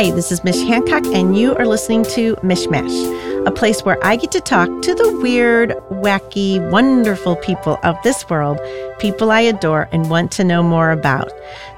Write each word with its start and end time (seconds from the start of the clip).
Hi, 0.00 0.10
this 0.12 0.32
is 0.32 0.42
Mich 0.44 0.56
Hancock, 0.56 1.04
and 1.08 1.36
you 1.36 1.54
are 1.56 1.66
listening 1.66 2.04
to 2.04 2.34
MichMash, 2.36 3.46
a 3.46 3.50
place 3.50 3.84
where 3.84 4.02
I 4.02 4.16
get 4.16 4.32
to 4.32 4.40
talk 4.40 4.80
to 4.80 4.94
the 4.94 5.18
weird, 5.20 5.72
wacky, 5.90 6.58
wonderful 6.70 7.36
people 7.36 7.78
of 7.82 7.96
this 8.02 8.26
world, 8.30 8.58
people 8.98 9.30
I 9.30 9.40
adore 9.40 9.90
and 9.92 10.08
want 10.08 10.32
to 10.32 10.44
know 10.44 10.62
more 10.62 10.90
about. 10.90 11.30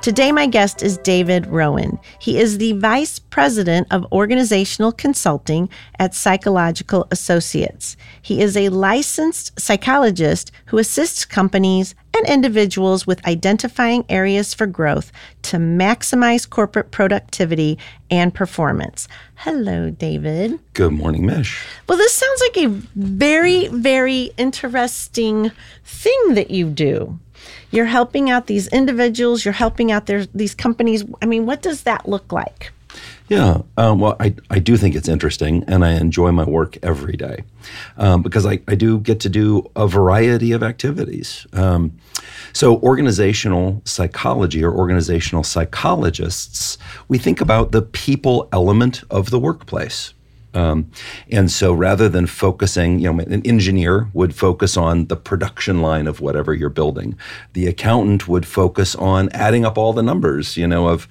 Today, 0.02 0.30
my 0.30 0.46
guest 0.46 0.84
is 0.84 0.98
David 0.98 1.48
Rowan. 1.48 1.98
He 2.20 2.38
is 2.38 2.58
the 2.58 2.74
Vice 2.74 3.18
President 3.18 3.88
of 3.90 4.06
Organizational 4.12 4.92
Consulting 4.92 5.68
at 5.98 6.14
Psychological 6.14 7.08
Associates. 7.10 7.96
He 8.22 8.40
is 8.40 8.56
a 8.56 8.68
licensed 8.68 9.58
psychologist 9.58 10.52
who 10.66 10.78
assists 10.78 11.24
companies 11.24 11.96
and 12.14 12.26
individuals 12.26 13.06
with 13.06 13.26
identifying 13.26 14.04
areas 14.08 14.54
for 14.54 14.66
growth 14.66 15.12
to 15.42 15.56
maximize 15.56 16.48
corporate 16.48 16.90
productivity 16.90 17.78
and 18.10 18.34
performance. 18.34 19.08
Hello, 19.36 19.90
David. 19.90 20.58
Good 20.74 20.92
morning, 20.92 21.26
Mich. 21.26 21.64
Well, 21.88 21.98
this 21.98 22.12
sounds 22.12 22.40
like 22.40 22.64
a 22.64 22.68
very, 22.94 23.68
very 23.68 24.30
interesting 24.36 25.50
thing 25.84 26.34
that 26.34 26.50
you 26.50 26.68
do. 26.70 27.18
You're 27.70 27.86
helping 27.86 28.30
out 28.30 28.46
these 28.46 28.68
individuals, 28.68 29.44
you're 29.44 29.52
helping 29.52 29.90
out 29.90 30.06
their, 30.06 30.26
these 30.26 30.54
companies. 30.54 31.04
I 31.22 31.26
mean, 31.26 31.46
what 31.46 31.62
does 31.62 31.84
that 31.84 32.08
look 32.08 32.30
like? 32.30 32.72
Yeah, 33.32 33.62
um, 33.78 33.98
well, 33.98 34.14
I, 34.20 34.34
I 34.50 34.58
do 34.58 34.76
think 34.76 34.94
it's 34.94 35.08
interesting, 35.08 35.64
and 35.66 35.86
I 35.86 35.92
enjoy 35.92 36.32
my 36.32 36.44
work 36.44 36.76
every 36.82 37.16
day 37.16 37.44
um, 37.96 38.20
because 38.20 38.44
I, 38.44 38.60
I 38.68 38.74
do 38.74 39.00
get 39.00 39.20
to 39.20 39.30
do 39.30 39.70
a 39.74 39.88
variety 39.88 40.52
of 40.52 40.62
activities. 40.62 41.46
Um, 41.54 41.96
so, 42.52 42.76
organizational 42.80 43.80
psychology 43.86 44.62
or 44.62 44.74
organizational 44.74 45.44
psychologists, 45.44 46.76
we 47.08 47.16
think 47.16 47.40
about 47.40 47.72
the 47.72 47.80
people 47.80 48.50
element 48.52 49.02
of 49.10 49.30
the 49.30 49.38
workplace. 49.38 50.12
Um, 50.54 50.90
and 51.30 51.50
so 51.50 51.72
rather 51.72 52.10
than 52.10 52.26
focusing, 52.26 52.98
you 52.98 53.10
know, 53.10 53.20
an 53.20 53.40
engineer 53.46 54.10
would 54.12 54.34
focus 54.34 54.76
on 54.76 55.06
the 55.06 55.16
production 55.16 55.80
line 55.80 56.06
of 56.06 56.20
whatever 56.20 56.52
you're 56.52 56.68
building. 56.68 57.16
The 57.54 57.66
accountant 57.66 58.28
would 58.28 58.44
focus 58.44 58.94
on 58.94 59.30
adding 59.30 59.64
up 59.64 59.78
all 59.78 59.94
the 59.94 60.02
numbers, 60.02 60.58
you 60.58 60.66
know, 60.66 60.88
of 60.88 61.08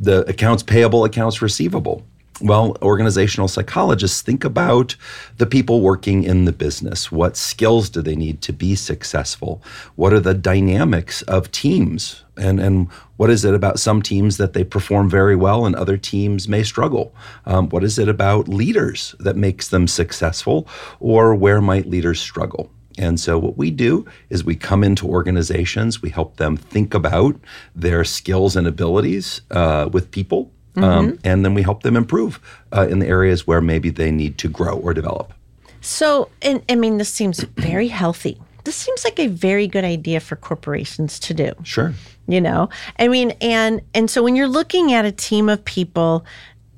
the 0.00 0.28
accounts 0.28 0.62
payable, 0.62 1.04
accounts 1.04 1.42
receivable. 1.42 2.02
Well, 2.42 2.74
organizational 2.80 3.48
psychologists 3.48 4.22
think 4.22 4.44
about 4.44 4.96
the 5.36 5.44
people 5.44 5.82
working 5.82 6.24
in 6.24 6.46
the 6.46 6.52
business. 6.52 7.12
What 7.12 7.36
skills 7.36 7.90
do 7.90 8.00
they 8.00 8.16
need 8.16 8.40
to 8.42 8.52
be 8.54 8.74
successful? 8.76 9.62
What 9.96 10.14
are 10.14 10.20
the 10.20 10.32
dynamics 10.32 11.20
of 11.22 11.52
teams? 11.52 12.24
And, 12.38 12.58
and 12.58 12.90
what 13.18 13.28
is 13.28 13.44
it 13.44 13.52
about 13.52 13.78
some 13.78 14.00
teams 14.00 14.38
that 14.38 14.54
they 14.54 14.64
perform 14.64 15.10
very 15.10 15.36
well 15.36 15.66
and 15.66 15.76
other 15.76 15.98
teams 15.98 16.48
may 16.48 16.62
struggle? 16.62 17.14
Um, 17.44 17.68
what 17.68 17.84
is 17.84 17.98
it 17.98 18.08
about 18.08 18.48
leaders 18.48 19.14
that 19.18 19.36
makes 19.36 19.68
them 19.68 19.86
successful? 19.86 20.66
Or 20.98 21.34
where 21.34 21.60
might 21.60 21.84
leaders 21.84 22.20
struggle? 22.20 22.70
And 22.98 23.18
so, 23.20 23.38
what 23.38 23.56
we 23.56 23.70
do 23.70 24.04
is 24.30 24.44
we 24.44 24.56
come 24.56 24.82
into 24.82 25.06
organizations, 25.06 26.02
we 26.02 26.10
help 26.10 26.36
them 26.36 26.56
think 26.56 26.92
about 26.92 27.36
their 27.74 28.04
skills 28.04 28.56
and 28.56 28.66
abilities 28.66 29.42
uh, 29.50 29.88
with 29.92 30.10
people 30.10 30.50
um, 30.76 30.82
mm-hmm. 30.82 31.10
Um, 31.10 31.18
and 31.24 31.44
then 31.44 31.54
we 31.54 31.62
help 31.62 31.82
them 31.82 31.96
improve 31.96 32.40
uh, 32.72 32.86
in 32.88 33.00
the 33.00 33.06
areas 33.06 33.46
where 33.46 33.60
maybe 33.60 33.90
they 33.90 34.10
need 34.10 34.38
to 34.38 34.48
grow 34.48 34.76
or 34.76 34.94
develop. 34.94 35.32
So, 35.80 36.28
and 36.42 36.62
I 36.68 36.74
mean, 36.74 36.98
this 36.98 37.12
seems 37.12 37.40
very 37.56 37.88
healthy. 37.88 38.40
This 38.64 38.76
seems 38.76 39.04
like 39.04 39.18
a 39.18 39.26
very 39.26 39.66
good 39.66 39.84
idea 39.84 40.20
for 40.20 40.36
corporations 40.36 41.18
to 41.20 41.34
do. 41.34 41.52
Sure. 41.64 41.94
You 42.28 42.40
know, 42.40 42.68
I 42.98 43.08
mean, 43.08 43.32
and 43.40 43.80
and 43.94 44.08
so 44.08 44.22
when 44.22 44.36
you're 44.36 44.46
looking 44.46 44.92
at 44.92 45.04
a 45.04 45.10
team 45.10 45.48
of 45.48 45.64
people, 45.64 46.24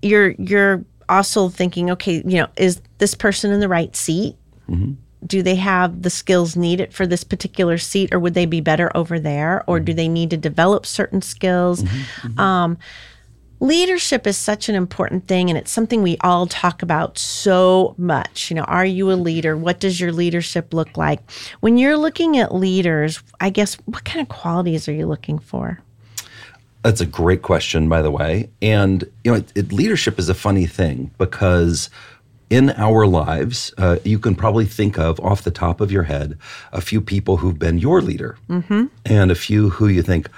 you're 0.01 0.31
you're 0.31 0.85
also 1.09 1.51
thinking, 1.51 1.91
okay, 1.91 2.23
you 2.25 2.39
know, 2.39 2.47
is 2.57 2.81
this 2.99 3.15
person 3.15 3.53
in 3.53 3.61
the 3.61 3.69
right 3.69 3.95
seat? 3.95 4.37
Mm-hmm. 4.71 4.93
Do 5.27 5.43
they 5.43 5.57
have 5.57 6.03
the 6.03 6.11
skills 6.11 6.57
needed 6.57 6.93
for 6.93 7.07
this 7.07 7.25
particular 7.25 7.79
seat, 7.79 8.13
or 8.13 8.19
would 8.19 8.35
they 8.35 8.47
be 8.47 8.61
better 8.61 8.91
over 8.95 9.19
there, 9.19 9.65
or 9.67 9.77
mm-hmm. 9.77 9.85
do 9.85 9.95
they 9.95 10.09
need 10.09 10.31
to 10.31 10.37
develop 10.37 10.87
certain 10.87 11.23
skills? 11.23 11.83
Mm-hmm. 11.83 12.29
mm-hmm. 12.29 12.41
Um, 12.41 12.79
leadership 13.63 14.27
is 14.27 14.37
such 14.37 14.69
an 14.69 14.75
important 14.75 15.29
thing 15.29 15.49
and 15.49 15.57
it's 15.57 15.71
something 15.71 16.03
we 16.03 16.17
all 16.21 16.49
talk 16.49 16.83
about 16.83 17.17
so 17.17 17.95
much 17.97 18.51
you 18.51 18.57
know 18.57 18.65
are 18.65 18.85
you 18.85 19.13
a 19.13 19.15
leader 19.15 19.57
what 19.57 19.79
does 19.79 20.01
your 20.01 20.11
leadership 20.11 20.75
look 20.75 20.97
like 20.97 21.21
when 21.61 21.79
you're 21.79 21.97
looking 21.97 22.37
at 22.37 22.53
leaders 22.53 23.23
i 23.41 23.49
guess 23.49 23.77
what 23.85 24.05
kind 24.05 24.21
of 24.21 24.29
qualities 24.29 24.89
are 24.89 24.93
you 24.93 25.07
looking 25.07 25.39
for 25.39 25.81
that's 26.83 27.01
a 27.01 27.07
great 27.07 27.43
question 27.43 27.89
by 27.89 28.03
the 28.03 28.11
way 28.11 28.51
and 28.61 29.05
you 29.23 29.31
know 29.31 29.39
it, 29.39 29.53
it, 29.55 29.73
leadership 29.73 30.19
is 30.19 30.29
a 30.29 30.35
funny 30.35 30.67
thing 30.67 31.13
because 31.17 31.89
in 32.53 32.69
our 32.73 33.07
lives, 33.07 33.73
uh, 33.79 33.97
you 34.05 34.19
can 34.19 34.35
probably 34.35 34.67
think 34.67 34.99
of 34.99 35.19
off 35.21 35.41
the 35.41 35.51
top 35.51 35.81
of 35.81 35.91
your 35.91 36.03
head 36.03 36.37
a 36.71 36.83
few 36.83 37.01
people 37.01 37.39
who've 37.39 37.59
been 37.59 37.79
your 37.79 38.03
leader 38.03 38.37
mm-hmm. 38.47 38.85
and 39.07 39.31
a 39.31 39.35
few 39.35 39.71
who 39.71 39.89
you 39.89 40.03
think, 40.03 40.29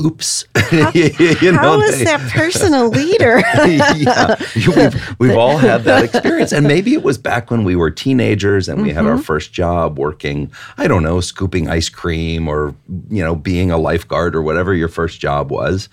oops. 0.00 0.44
How, 0.54 0.90
you 0.94 1.50
know, 1.50 1.58
how 1.58 1.80
is 1.80 1.98
they, 1.98 2.04
that 2.04 2.20
person 2.30 2.72
a 2.72 2.84
leader? 2.84 3.38
yeah, 3.66 4.36
we've, 4.54 5.16
we've 5.18 5.36
all 5.36 5.58
had 5.58 5.82
that 5.82 6.04
experience. 6.04 6.52
And 6.52 6.68
maybe 6.68 6.94
it 6.94 7.02
was 7.02 7.18
back 7.18 7.50
when 7.50 7.64
we 7.64 7.74
were 7.74 7.90
teenagers 7.90 8.68
and 8.68 8.80
we 8.80 8.90
mm-hmm. 8.90 8.98
had 8.98 9.06
our 9.06 9.14
mm-hmm. 9.14 9.22
first 9.22 9.52
job 9.52 9.98
working, 9.98 10.52
I 10.78 10.86
don't 10.86 11.02
know, 11.02 11.20
scooping 11.20 11.68
ice 11.68 11.88
cream 11.88 12.46
or, 12.46 12.76
you 13.10 13.24
know, 13.24 13.34
being 13.34 13.72
a 13.72 13.76
lifeguard 13.76 14.36
or 14.36 14.42
whatever 14.42 14.72
your 14.72 14.88
first 14.88 15.20
job 15.20 15.50
was. 15.50 15.88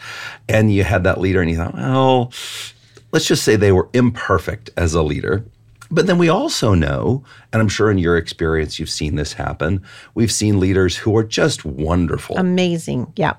And 0.47 0.71
you 0.71 0.83
had 0.83 1.03
that 1.05 1.19
leader 1.19 1.41
and 1.41 1.49
you 1.49 1.57
thought, 1.57 1.73
well, 1.73 2.31
let's 3.11 3.25
just 3.25 3.43
say 3.43 3.55
they 3.55 3.71
were 3.71 3.89
imperfect 3.93 4.69
as 4.77 4.93
a 4.93 5.03
leader. 5.03 5.45
But 5.91 6.05
then 6.05 6.19
we 6.19 6.29
also 6.29 6.75
know, 6.75 7.23
and 7.51 7.61
I'm 7.61 7.69
sure 7.69 7.89
in 7.89 7.97
your 7.97 8.15
experience 8.15 8.79
you've 8.79 8.91
seen 8.91 9.15
this 9.15 9.33
happen, 9.33 9.83
we've 10.13 10.31
seen 10.31 10.59
leaders 10.59 10.97
who 10.97 11.17
are 11.17 11.23
just 11.23 11.65
wonderful. 11.65 12.37
Amazing. 12.37 13.11
Yeah 13.15 13.35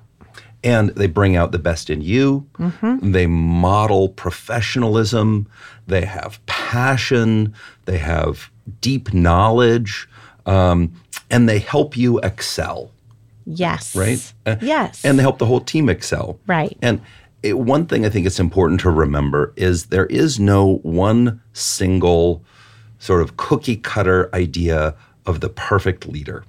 and 0.62 0.91
they 0.91 1.06
bring 1.06 1.36
out 1.36 1.53
the 1.53 1.59
best 1.59 1.91
in 1.91 2.03
you. 2.03 2.47
Mm-hmm. 2.59 3.12
They 3.12 3.26
model 3.26 4.09
professionalism. 4.10 5.48
They 5.86 6.04
have 6.04 6.44
passion. 6.47 7.54
They 7.86 7.98
have 7.98 8.50
deep 8.80 9.12
knowledge, 9.12 10.09
um, 10.47 10.92
and 11.30 11.48
they 11.48 11.59
help 11.59 11.97
you 11.97 12.19
excel. 12.20 12.91
Yes. 13.47 13.97
Right. 13.97 14.32
Yes. 14.60 15.04
And 15.04 15.19
they 15.19 15.22
help 15.22 15.38
the 15.38 15.47
whole 15.47 15.60
team 15.60 15.88
excel. 15.88 16.38
Right. 16.47 16.76
And 16.82 17.00
it, 17.42 17.58
one 17.58 17.86
thing 17.86 18.04
I 18.04 18.08
think 18.08 18.26
it's 18.26 18.40
important 18.40 18.80
to 18.80 18.90
remember 18.90 19.52
is 19.56 19.86
there 19.86 20.06
is 20.06 20.38
no 20.38 20.76
one 20.82 21.40
single 21.52 22.44
sort 22.98 23.22
of 23.22 23.36
cookie 23.36 23.76
cutter 23.76 24.28
idea 24.34 24.94
of 25.26 25.40
the 25.40 25.48
perfect 25.48 26.06
leader. 26.06 26.44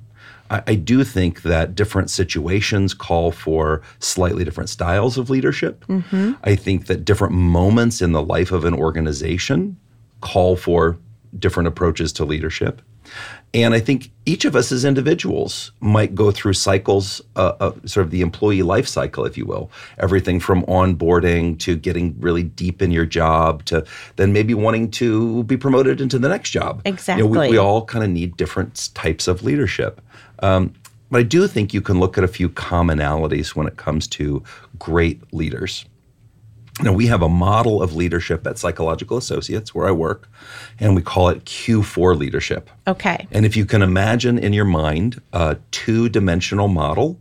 I, 0.50 0.64
I 0.68 0.76
do 0.76 1.04
think 1.04 1.44
that 1.44 1.76
different 1.76 2.10
situations 2.10 2.94
call 2.94 3.32
for 3.32 3.82
slightly 4.00 4.44
different 4.44 4.70
styles 4.70 5.18
of 5.18 5.30
leadership. 5.30 5.86
Mm-hmm. 5.88 6.34
I 6.44 6.56
think 6.56 6.88
that 6.88 7.06
different 7.06 7.34
moments 7.34 8.02
in 8.02 8.12
the 8.12 8.22
life 8.22 8.52
of 8.52 8.66
an 8.66 8.74
organization 8.74 9.78
call 10.20 10.56
for 10.56 10.98
different 11.40 11.68
approaches 11.68 12.12
to 12.14 12.26
leadership. 12.26 12.82
And 13.54 13.74
I 13.74 13.82
think 13.82 14.12
each 14.26 14.46
of 14.46 14.56
us 14.56 14.72
as 14.72 14.86
individuals 14.86 15.74
might 15.82 16.16
go 16.16 16.32
through 16.32 16.54
cycles, 16.54 17.22
uh, 17.36 17.54
uh, 17.60 17.72
sort 17.86 18.06
of 18.06 18.12
the 18.12 18.22
employee 18.22 18.62
life 18.62 18.88
cycle, 18.88 19.26
if 19.26 19.38
you 19.38 19.46
will. 19.46 19.70
Everything 19.98 20.40
from 20.40 20.64
onboarding 20.68 21.60
to 21.60 21.76
getting 21.76 22.16
really 22.20 22.44
deep 22.44 22.82
in 22.82 22.92
your 22.92 23.06
job 23.06 23.66
to 23.66 23.86
then 24.16 24.32
maybe 24.32 24.54
wanting 24.54 24.90
to 24.92 25.44
be 25.44 25.58
promoted 25.58 26.00
into 26.00 26.18
the 26.18 26.30
next 26.30 26.52
job. 26.52 26.82
Exactly. 26.86 27.24
You 27.24 27.34
know, 27.34 27.42
we, 27.42 27.50
we 27.50 27.58
all 27.58 27.84
kind 27.84 28.06
of 28.06 28.10
need 28.10 28.38
different 28.38 28.90
types 28.94 29.28
of 29.28 29.44
leadership. 29.44 30.00
Um, 30.40 30.74
but 31.10 31.20
I 31.20 31.24
do 31.24 31.46
think 31.46 31.74
you 31.74 31.82
can 31.82 32.00
look 32.00 32.18
at 32.18 32.24
a 32.24 32.30
few 32.30 32.48
commonalities 32.48 33.50
when 33.50 33.68
it 33.68 33.76
comes 33.76 34.08
to 34.10 34.42
great 34.80 35.22
leaders. 35.34 35.84
Now, 36.82 36.94
we 36.94 37.08
have 37.08 37.22
a 37.22 37.30
model 37.30 37.82
of 37.82 37.96
leadership 37.96 38.48
at 38.48 38.58
Psychological 38.58 39.18
Associates 39.18 39.76
where 39.76 39.88
I 39.88 39.92
work, 39.92 40.30
and 40.80 40.96
we 40.96 41.02
call 41.02 41.30
it 41.30 41.44
Q4 41.46 42.18
leadership. 42.18 42.70
Okay. 42.88 43.28
And 43.32 43.46
if 43.46 43.58
you 43.58 43.66
can 43.66 43.82
imagine 43.82 44.40
in 44.40 44.54
your 44.54 44.66
mind 44.66 45.22
a 45.34 45.58
two 45.72 46.08
dimensional 46.10 46.70
model 46.70 47.20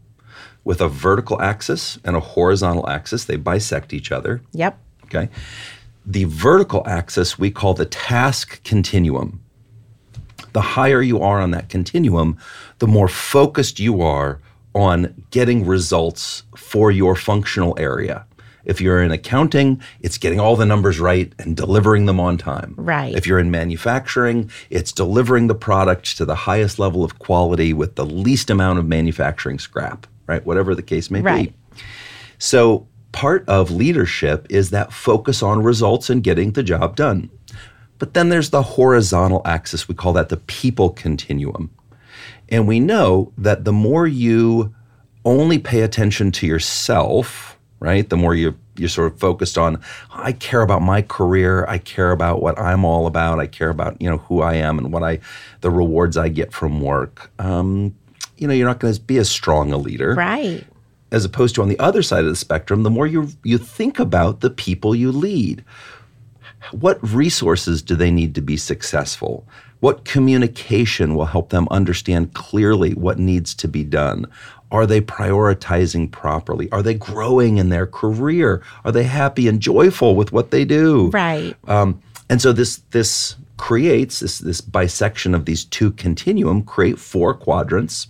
with 0.65 0.81
a 0.81 0.89
vertical 0.89 1.43
axis 1.43 1.99
and 2.05 2.17
a 2.17 2.21
horizontal 2.21 2.89
axis, 2.89 3.25
they 3.25 3.37
bisect 3.37 3.93
each 3.93 4.13
other. 4.13 4.41
Yep. 4.53 4.79
Okay. 5.05 5.29
The 6.07 6.25
vertical 6.25 6.83
axis 6.87 7.39
we 7.39 7.51
call 7.51 7.75
the 7.75 7.87
task 7.87 8.63
continuum 8.63 9.41
the 10.53 10.61
higher 10.61 11.03
you 11.03 11.21
are 11.21 11.41
on 11.41 11.51
that 11.53 11.69
continuum, 11.69 12.37
the 12.79 12.87
more 12.87 13.09
focused 13.09 13.79
you 13.79 14.03
are 14.03 14.41
on 14.75 15.25
getting 15.31 15.67
results 15.67 16.45
for 16.57 16.91
your 16.91 17.17
functional 17.17 17.77
area. 17.79 18.25
If 18.65 18.81
you're 18.81 19.03
in 19.03 19.11
accounting, 19.11 19.81
it's 20.01 20.19
getting 20.19 20.41
all 20.41 20.57
the 20.57 20.67
numbers 20.67 21.01
right 21.01 21.33
and 21.39 21.57
delivering 21.57 22.07
them 22.07 22.21
on 22.21 22.39
time. 22.39 22.75
Right. 22.77 23.15
If 23.15 23.27
you're 23.27 23.39
in 23.39 23.51
manufacturing, 23.51 24.51
it's 24.69 24.93
delivering 24.93 25.47
the 25.47 25.55
product 25.55 26.17
to 26.19 26.25
the 26.25 26.35
highest 26.35 26.79
level 26.79 27.05
of 27.05 27.19
quality 27.19 27.73
with 27.73 27.97
the 27.97 28.07
least 28.07 28.51
amount 28.51 28.79
of 28.79 28.87
manufacturing 28.87 29.59
scrap, 29.59 30.07
right? 30.27 30.45
Whatever 30.45 30.75
the 30.75 30.83
case 30.83 31.11
may 31.11 31.21
right. 31.21 31.53
be. 31.75 31.83
So 32.39 32.87
part 33.13 33.49
of 33.49 33.71
leadership 33.71 34.47
is 34.51 34.71
that 34.71 34.93
focus 34.93 35.43
on 35.43 35.63
results 35.63 36.11
and 36.11 36.23
getting 36.23 36.53
the 36.53 36.63
job 36.63 36.97
done. 36.97 37.31
But 37.99 38.15
then 38.15 38.31
there's 38.31 38.51
the 38.51 38.63
horizontal 38.63 39.43
axis. 39.45 39.89
We 39.89 39.95
call 39.95 40.15
that 40.15 40.31
the 40.31 40.39
people 40.39 40.91
continuum. 40.91 41.71
And 42.49 42.67
we 42.67 42.81
know 42.81 43.33
that 43.39 43.65
the 43.65 43.73
more 43.73 44.07
you 44.07 44.75
only 45.25 45.59
pay 45.59 45.83
attention 45.83 46.33
to 46.33 46.47
yourself, 46.47 47.50
right? 47.81 48.09
The 48.09 48.17
more 48.17 48.35
you 48.35 48.57
you're 48.77 48.89
sort 48.89 49.13
of 49.13 49.19
focused 49.19 49.59
on 49.59 49.83
I 50.13 50.33
care 50.33 50.63
about 50.63 50.83
my 50.83 51.03
career, 51.03 51.67
I 51.67 51.79
care 51.79 52.13
about 52.13 52.41
what 52.41 52.59
I'm 52.59 52.85
all 52.85 53.07
about, 53.07 53.41
I 53.41 53.47
care 53.47 53.71
about, 53.71 54.01
you 54.01 54.09
know, 54.09 54.19
who 54.19 54.41
I 54.43 54.55
am 54.55 54.79
and 54.79 54.93
what 54.93 55.03
I 55.03 55.19
the 55.63 55.71
rewards 55.71 56.17
I 56.17 56.29
get 56.29 56.53
from 56.53 56.81
work. 56.81 57.31
Um, 57.39 57.95
you 58.37 58.47
know, 58.47 58.55
you're 58.55 58.69
not 58.69 58.79
going 58.79 58.95
to 58.95 59.01
be 59.01 59.19
as 59.19 59.31
strong 59.31 59.73
a 59.73 59.77
leader. 59.77 60.15
Right. 60.15 60.65
As 61.13 61.25
opposed 61.25 61.57
to 61.57 61.63
on 61.63 61.69
the 61.69 61.79
other 61.79 62.03
side 62.03 62.25
of 62.25 62.31
the 62.31 62.37
spectrum, 62.37 62.85
the 62.85 62.91
more 62.91 63.07
you 63.07 63.31
you 63.43 63.59
think 63.59 63.99
about 63.99 64.41
the 64.41 64.51
people 64.51 64.95
you 64.95 65.11
lead. 65.11 65.65
What 66.73 67.03
resources 67.03 67.81
do 67.81 67.97
they 67.97 68.11
need 68.11 68.35
to 68.35 68.43
be 68.43 68.59
successful? 68.59 69.47
What 69.81 70.05
communication 70.05 71.15
will 71.15 71.25
help 71.25 71.49
them 71.49 71.67
understand 71.71 72.35
clearly 72.35 72.93
what 72.93 73.19
needs 73.19 73.55
to 73.55 73.67
be 73.67 73.83
done? 73.83 74.27
Are 74.71 74.87
they 74.87 75.01
prioritizing 75.01 76.11
properly? 76.11 76.71
Are 76.71 76.83
they 76.83 76.95
growing 76.95 77.59
in 77.59 77.69
their 77.71 77.87
career? 77.87 78.63
Are 78.85 78.93
they 78.93 79.03
happy 79.05 79.49
and 79.49 79.61
joyful 79.61 80.15
with 80.15 80.33
what 80.33 80.51
they 80.51 80.65
do? 80.65 81.09
Right. 81.11 81.57
Um, 81.67 82.01
and 82.29 82.41
so 82.41 82.53
this 82.53 82.77
this 82.91 83.37
creates 83.57 84.21
this 84.21 84.39
this 84.39 84.61
bisection 84.61 85.35
of 85.35 85.45
these 85.45 85.65
two 85.65 85.91
continuum 85.93 86.63
create 86.63 86.99
four 86.99 87.35
quadrants, 87.35 88.07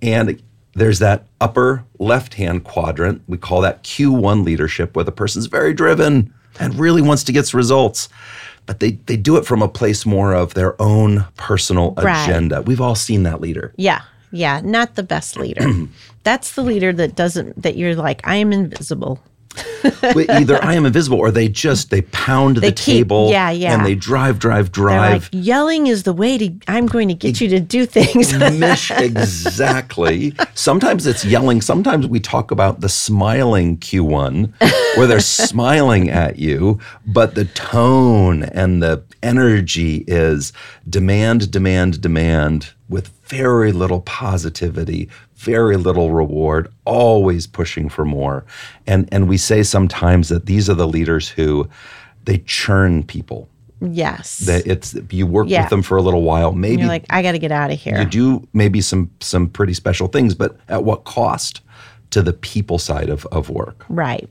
and 0.00 0.40
there's 0.74 1.00
that 1.00 1.26
upper 1.40 1.84
left 1.98 2.34
hand 2.34 2.64
quadrant. 2.64 3.22
We 3.26 3.36
call 3.36 3.60
that 3.62 3.82
Q1 3.82 4.44
leadership, 4.44 4.94
where 4.96 5.04
the 5.04 5.12
person's 5.12 5.46
very 5.46 5.74
driven 5.74 6.32
and 6.60 6.78
really 6.78 7.02
wants 7.02 7.24
to 7.24 7.32
get 7.32 7.52
results. 7.52 8.08
But 8.64 8.78
they, 8.78 8.92
they 9.06 9.16
do 9.16 9.36
it 9.38 9.44
from 9.44 9.60
a 9.60 9.68
place 9.68 10.06
more 10.06 10.32
of 10.32 10.54
their 10.54 10.80
own 10.80 11.26
personal 11.36 11.94
Right. 11.96 12.22
agenda. 12.28 12.62
We've 12.62 12.80
all 12.80 12.94
seen 12.94 13.24
that 13.24 13.40
leader. 13.40 13.74
Yeah. 13.76 14.02
Yeah. 14.32 14.60
Not 14.64 14.94
the 14.96 15.02
best 15.02 15.36
leader. 15.36 15.66
That's 16.24 16.54
the 16.54 16.62
leader 16.62 16.92
that 16.92 17.14
doesn't, 17.16 17.62
that 17.62 17.76
you're 17.76 17.94
like, 17.94 18.20
I 18.26 18.36
am 18.36 18.52
invisible. 18.52 19.20
Either 20.04 20.62
I 20.64 20.74
am 20.74 20.86
invisible 20.86 21.18
or 21.18 21.30
they 21.30 21.46
just 21.46 21.90
they 21.90 22.00
pound 22.02 22.56
They 22.56 22.70
the 22.70 22.74
keep- 22.74 22.96
table 23.08 23.28
yeah, 23.30 23.50
yeah. 23.50 23.74
and 23.74 23.84
they 23.84 23.94
drive, 23.94 24.38
drive, 24.38 24.72
drive. 24.72 25.24
like, 25.24 25.28
yelling 25.32 25.88
is 25.88 26.04
the 26.04 26.14
way 26.14 26.38
to, 26.38 26.50
I'm 26.68 26.86
going 26.86 27.08
to 27.08 27.14
get 27.14 27.38
you 27.38 27.48
to 27.50 27.60
do 27.60 27.84
things. 27.84 28.32
Mich 28.58 28.90
exactly. 28.92 30.32
Sometimes 30.54 31.06
it's 31.06 31.24
yelling. 31.24 31.60
Sometimes 31.60 32.06
we 32.06 32.18
talk 32.20 32.50
about 32.50 32.80
the 32.80 32.88
smiling 32.88 33.76
Q1 33.76 34.54
where 34.96 35.06
they're 35.06 35.20
smiling 35.48 36.08
at 36.08 36.38
you, 36.38 36.78
but 37.06 37.34
the 37.34 37.44
tone 37.44 38.44
and 38.44 38.82
the 38.82 39.04
energy 39.22 40.04
is 40.06 40.52
demand, 40.88 41.50
demand, 41.50 42.00
demand 42.00 42.72
with 42.92 43.08
very 43.26 43.72
little 43.72 44.00
positivity, 44.02 45.08
very 45.36 45.76
little 45.76 46.10
reward, 46.12 46.68
always 46.84 47.46
pushing 47.46 47.88
for 47.88 48.04
more. 48.04 48.44
And 48.86 49.08
and 49.10 49.28
we 49.28 49.38
say 49.38 49.62
sometimes 49.62 50.28
that 50.28 50.46
these 50.46 50.68
are 50.70 50.74
the 50.74 50.86
leaders 50.86 51.28
who 51.30 51.68
they 52.24 52.38
churn 52.46 53.02
people. 53.02 53.48
yes. 53.80 54.38
That 54.46 54.64
it's 54.66 54.94
you 55.10 55.26
work 55.26 55.48
Yeah. 55.48 55.62
with 55.62 55.70
them 55.70 55.82
for 55.82 55.96
a 55.98 56.02
little 56.02 56.22
while, 56.22 56.52
maybe 56.52 56.82
you're 56.82 56.88
like, 56.96 57.06
I 57.10 57.22
got 57.22 57.32
to 57.32 57.38
get 57.40 57.50
out 57.50 57.70
of 57.72 57.80
here. 57.80 57.98
you 57.98 58.04
do 58.04 58.46
maybe 58.52 58.80
some 58.80 59.10
some 59.20 59.48
pretty 59.48 59.74
special 59.74 60.06
things, 60.08 60.34
but 60.36 60.50
at 60.68 60.84
what 60.84 61.02
cost 61.04 61.62
to 62.10 62.22
the 62.22 62.32
people 62.32 62.78
side 62.78 63.08
of, 63.08 63.26
of 63.32 63.48
work? 63.50 63.84
right. 63.88 64.28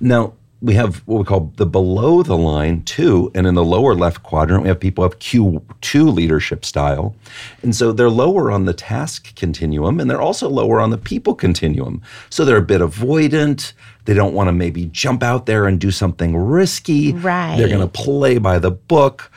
Now 0.00 0.32
we 0.62 0.74
have 0.74 0.96
what 1.06 1.18
we 1.18 1.24
call 1.24 1.52
the 1.56 1.66
below 1.66 2.22
the 2.22 2.36
line 2.36 2.82
two, 2.82 3.30
and 3.34 3.46
in 3.46 3.54
the 3.54 3.64
lower 3.64 3.94
left 3.94 4.22
quadrant 4.22 4.62
we 4.62 4.68
have 4.68 4.78
people 4.78 5.02
have 5.04 5.18
Q 5.18 5.62
two 5.80 6.08
leadership 6.08 6.64
style, 6.64 7.14
and 7.62 7.74
so 7.74 7.92
they're 7.92 8.10
lower 8.10 8.50
on 8.50 8.66
the 8.66 8.74
task 8.74 9.34
continuum, 9.36 10.00
and 10.00 10.10
they're 10.10 10.20
also 10.20 10.48
lower 10.48 10.80
on 10.80 10.90
the 10.90 10.98
people 10.98 11.34
continuum. 11.34 12.02
So 12.28 12.44
they're 12.44 12.58
a 12.58 12.62
bit 12.62 12.80
avoidant. 12.82 13.72
They 14.04 14.14
don't 14.14 14.34
want 14.34 14.48
to 14.48 14.52
maybe 14.52 14.86
jump 14.86 15.22
out 15.22 15.46
there 15.46 15.66
and 15.66 15.80
do 15.80 15.90
something 15.90 16.36
risky. 16.36 17.12
Right. 17.12 17.56
They're 17.56 17.68
going 17.68 17.80
to 17.80 17.86
play 17.86 18.38
by 18.38 18.58
the 18.58 18.70
book. 18.70 19.30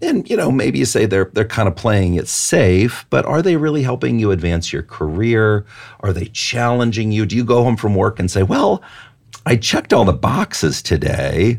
And 0.00 0.28
you 0.28 0.36
know, 0.36 0.50
maybe 0.50 0.80
you 0.80 0.84
say 0.84 1.06
they're 1.06 1.30
they're 1.32 1.44
kind 1.44 1.68
of 1.68 1.76
playing 1.76 2.14
it 2.14 2.28
safe, 2.28 3.06
but 3.10 3.24
are 3.24 3.42
they 3.42 3.56
really 3.56 3.82
helping 3.82 4.18
you 4.18 4.30
advance 4.30 4.72
your 4.72 4.82
career? 4.82 5.64
Are 6.00 6.12
they 6.12 6.26
challenging 6.26 7.12
you? 7.12 7.24
Do 7.24 7.36
you 7.36 7.44
go 7.44 7.62
home 7.62 7.76
from 7.76 7.94
work 7.94 8.18
and 8.18 8.28
say, 8.28 8.42
"Well, 8.42 8.82
I 9.46 9.56
checked 9.56 9.92
all 9.92 10.04
the 10.04 10.12
boxes 10.12 10.82
today, 10.82 11.58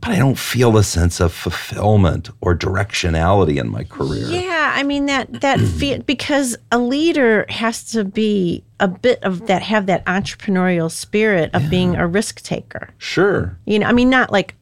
but 0.00 0.10
I 0.10 0.18
don't 0.18 0.38
feel 0.38 0.76
a 0.76 0.84
sense 0.84 1.20
of 1.20 1.32
fulfillment 1.32 2.30
or 2.40 2.56
directionality 2.56 3.58
in 3.58 3.70
my 3.70 3.84
career." 3.84 4.26
Yeah, 4.26 4.72
I 4.74 4.82
mean 4.82 5.06
that 5.06 5.40
that 5.40 5.60
fe- 5.78 6.00
because 6.00 6.56
a 6.72 6.78
leader 6.78 7.46
has 7.48 7.84
to 7.92 8.04
be 8.04 8.64
a 8.80 8.88
bit 8.88 9.22
of 9.22 9.46
that 9.46 9.62
have 9.62 9.86
that 9.86 10.04
entrepreneurial 10.06 10.90
spirit 10.90 11.50
of 11.54 11.70
being 11.70 11.96
a 11.96 12.06
risk 12.06 12.42
taker. 12.42 12.90
Sure. 12.98 13.56
You 13.66 13.78
know, 13.78 13.86
I 13.86 13.92
mean 13.92 14.10
not 14.10 14.32
like 14.32 14.54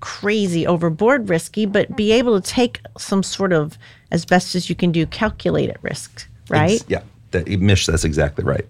crazy 0.00 0.66
overboard 0.66 1.28
risky, 1.28 1.66
but 1.66 1.96
be 1.96 2.12
able 2.12 2.40
to 2.40 2.50
take 2.50 2.80
some 2.98 3.22
sort 3.22 3.52
of 3.52 3.78
as 4.10 4.24
best 4.24 4.54
as 4.54 4.68
you 4.68 4.76
can 4.76 4.92
do 4.92 5.06
calculated 5.06 5.76
risk, 5.82 6.28
right? 6.48 6.80
Ex- 6.80 6.84
yeah. 6.88 7.02
That, 7.32 7.48
Mich, 7.48 7.86
that's 7.86 8.04
exactly 8.04 8.44
right. 8.44 8.66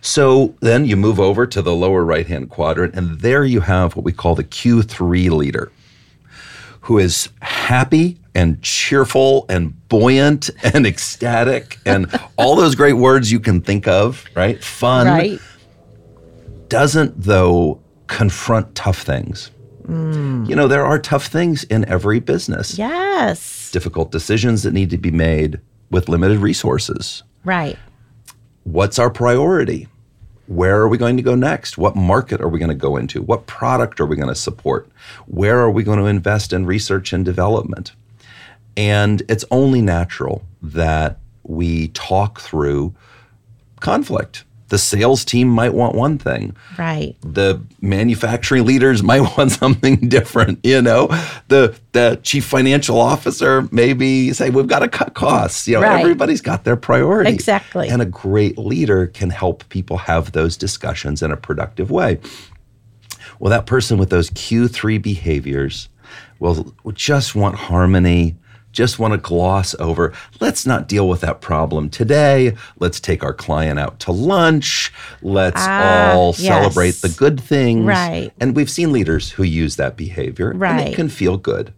So 0.00 0.54
then 0.60 0.84
you 0.84 0.96
move 0.96 1.20
over 1.20 1.46
to 1.46 1.62
the 1.62 1.74
lower 1.74 2.04
right 2.04 2.26
hand 2.26 2.50
quadrant, 2.50 2.94
and 2.94 3.20
there 3.20 3.44
you 3.44 3.60
have 3.60 3.94
what 3.96 4.04
we 4.04 4.12
call 4.12 4.34
the 4.34 4.44
Q3 4.44 5.30
leader, 5.30 5.70
who 6.82 6.98
is 6.98 7.28
happy 7.40 8.18
and 8.34 8.60
cheerful 8.62 9.46
and 9.48 9.88
buoyant 9.88 10.50
and 10.74 10.86
ecstatic 10.86 11.78
and 11.86 12.12
all 12.36 12.56
those 12.56 12.74
great 12.74 12.94
words 12.94 13.30
you 13.30 13.38
can 13.40 13.60
think 13.60 13.86
of, 13.86 14.24
right? 14.34 14.62
Fun. 14.62 15.06
Right. 15.06 15.40
Doesn't, 16.68 17.20
though, 17.20 17.80
confront 18.06 18.74
tough 18.74 19.02
things. 19.02 19.50
Mm. 19.86 20.48
You 20.48 20.56
know, 20.56 20.68
there 20.68 20.84
are 20.84 20.98
tough 20.98 21.26
things 21.26 21.64
in 21.64 21.84
every 21.86 22.20
business, 22.20 22.78
Yes. 22.78 23.70
difficult 23.72 24.10
decisions 24.10 24.62
that 24.62 24.72
need 24.72 24.90
to 24.90 24.98
be 24.98 25.10
made 25.10 25.60
with 25.90 26.08
limited 26.08 26.38
resources 26.38 27.22
Right. 27.44 27.76
What's 28.64 28.98
our 28.98 29.10
priority? 29.10 29.88
Where 30.46 30.80
are 30.80 30.88
we 30.88 30.98
going 30.98 31.16
to 31.16 31.22
go 31.22 31.34
next? 31.34 31.78
What 31.78 31.96
market 31.96 32.40
are 32.40 32.48
we 32.48 32.58
going 32.58 32.68
to 32.68 32.74
go 32.74 32.96
into? 32.96 33.22
What 33.22 33.46
product 33.46 34.00
are 34.00 34.06
we 34.06 34.16
going 34.16 34.28
to 34.28 34.34
support? 34.34 34.88
Where 35.26 35.60
are 35.60 35.70
we 35.70 35.82
going 35.82 35.98
to 35.98 36.06
invest 36.06 36.52
in 36.52 36.66
research 36.66 37.12
and 37.12 37.24
development? 37.24 37.92
And 38.76 39.22
it's 39.28 39.44
only 39.50 39.80
natural 39.80 40.42
that 40.62 41.18
we 41.42 41.88
talk 41.88 42.40
through 42.40 42.94
conflict. 43.80 44.44
The 44.72 44.78
sales 44.78 45.22
team 45.26 45.48
might 45.48 45.74
want 45.74 45.94
one 45.94 46.16
thing. 46.16 46.56
Right. 46.78 47.14
The 47.20 47.60
manufacturing 47.82 48.64
leaders 48.64 49.02
might 49.12 49.20
want 49.36 49.50
something 49.52 49.96
different, 50.08 50.60
you 50.64 50.80
know. 50.80 51.08
The 51.48 51.78
the 51.92 52.18
chief 52.22 52.46
financial 52.46 52.98
officer 52.98 53.68
maybe 53.70 54.32
say 54.32 54.48
we've 54.48 54.66
got 54.66 54.78
to 54.78 54.88
cut 54.88 55.12
costs. 55.12 55.68
You 55.68 55.74
know, 55.74 55.82
Right. 55.82 56.00
everybody's 56.00 56.40
got 56.40 56.64
their 56.64 56.76
priorities. 56.76 57.34
Exactly. 57.34 57.90
And 57.90 58.00
a 58.00 58.06
great 58.06 58.56
leader 58.56 59.08
can 59.08 59.28
help 59.28 59.68
people 59.68 59.98
have 59.98 60.32
those 60.32 60.56
discussions 60.56 61.20
in 61.22 61.30
a 61.30 61.36
productive 61.36 61.90
way. 61.90 62.18
Well, 63.38 63.50
that 63.50 63.66
person 63.66 63.98
with 63.98 64.08
those 64.08 64.30
Q3 64.30 65.02
behaviors 65.02 65.90
will 66.40 66.74
will 66.82 66.92
just 66.92 67.34
want 67.34 67.56
harmony, 67.56 68.36
just 68.72 68.98
want 68.98 69.12
to 69.12 69.18
gloss 69.18 69.74
over. 69.78 70.12
Let's 70.40 70.66
not 70.66 70.88
deal 70.88 71.08
with 71.08 71.20
that 71.20 71.40
problem 71.40 71.90
today. 71.90 72.54
Let's 72.78 72.98
take 73.00 73.22
our 73.22 73.32
client 73.34 73.78
out 73.78 74.00
to 74.00 74.12
lunch. 74.12 74.92
Let's 75.22 75.60
Ah, 75.60 76.12
all 76.12 76.28
yes. 76.38 76.38
celebrate 76.38 76.94
the 77.02 77.08
good 77.10 77.40
things. 77.40 77.84
Right. 77.86 78.30
And 78.40 78.56
we've 78.56 78.70
seen 78.70 78.92
leaders 78.92 79.30
who 79.32 79.42
use 79.42 79.76
that 79.76 79.96
behavior. 79.96 80.50
And 80.50 80.60
Right. 80.60 80.88
it 80.88 80.94
can 80.96 81.08
feel 81.08 81.36
good. 81.36 81.72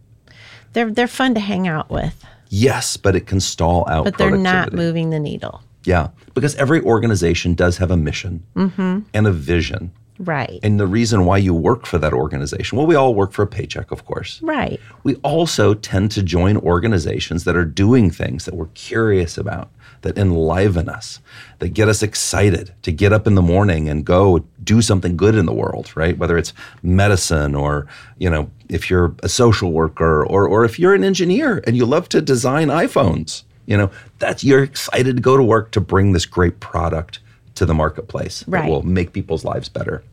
They're 0.73 0.91
they're 0.91 1.07
fun 1.07 1.33
to 1.35 1.39
hang 1.39 1.67
out 1.67 1.89
with, 1.89 2.25
Yes, 2.49 2.97
but 2.97 3.15
it 3.15 3.25
can 3.27 3.39
stall 3.39 3.85
out 3.89 4.05
but 4.05 4.17
they're 4.17 4.37
not 4.37 4.71
moving 4.73 5.09
the 5.09 5.19
needle. 5.19 5.61
Yeah, 5.83 6.09
because 6.33 6.55
every 6.55 6.81
organization 6.81 7.53
does 7.53 7.77
have 7.77 7.91
a 7.91 7.97
mission 7.97 8.43
Mm-hmm. 8.55 8.99
and 9.13 9.27
a 9.27 9.31
vision. 9.31 9.91
Right. 10.17 10.59
And 10.63 10.79
the 10.79 10.87
reason 10.87 11.25
why 11.25 11.37
you 11.37 11.53
work 11.53 11.85
for 11.85 11.97
that 11.97 12.13
organization, 12.13 12.77
well, 12.77 12.87
we 12.87 12.95
all 12.95 13.13
work 13.13 13.33
for 13.33 13.41
a 13.41 13.47
paycheck, 13.47 13.91
of 13.91 14.05
course. 14.05 14.41
right. 14.41 14.79
We 15.03 15.15
also 15.15 15.73
tend 15.73 16.11
to 16.11 16.23
join 16.23 16.57
organizations 16.57 17.43
that 17.43 17.55
are 17.55 17.65
doing 17.65 18.09
things 18.09 18.45
that 18.45 18.55
we're 18.55 18.67
curious 18.67 19.37
about, 19.37 19.69
that 20.01 20.17
enliven 20.17 20.87
us, 20.87 21.19
that 21.59 21.69
get 21.69 21.89
us 21.89 22.01
excited 22.01 22.73
to 22.83 22.91
get 22.91 23.11
up 23.11 23.27
in 23.27 23.35
the 23.35 23.41
morning 23.41 23.89
and 23.89 24.05
go 24.05 24.45
do 24.63 24.81
something 24.81 25.17
good 25.17 25.35
in 25.35 25.45
the 25.45 25.53
world, 25.53 25.91
right? 25.95 26.17
Whether 26.17 26.37
it's 26.37 26.53
medicine 26.81 27.53
or, 27.53 27.87
you 28.17 28.29
know, 28.29 28.49
if 28.69 28.89
you're 28.89 29.13
a 29.21 29.29
social 29.29 29.71
worker 29.71 30.25
or 30.25 30.47
or 30.47 30.63
if 30.65 30.79
you're 30.79 30.95
an 30.95 31.03
engineer 31.03 31.61
and 31.67 31.75
you 31.75 31.85
love 31.85 32.09
to 32.09 32.21
design 32.21 32.69
iPhones, 32.69 33.43
you 33.65 33.77
know, 33.77 33.91
that's 34.19 34.43
you're 34.43 34.63
excited 34.63 35.17
to 35.17 35.21
go 35.21 35.37
to 35.37 35.43
work 35.43 35.71
to 35.71 35.81
bring 35.81 36.13
this 36.13 36.25
great 36.25 36.59
product 36.59 37.19
to 37.55 37.65
the 37.65 37.73
marketplace 37.73 38.43
Right. 38.47 38.61
that 38.63 38.69
will 38.69 38.83
make 38.83 39.13
people's 39.13 39.43
lives 39.43 39.69
better. 39.69 40.03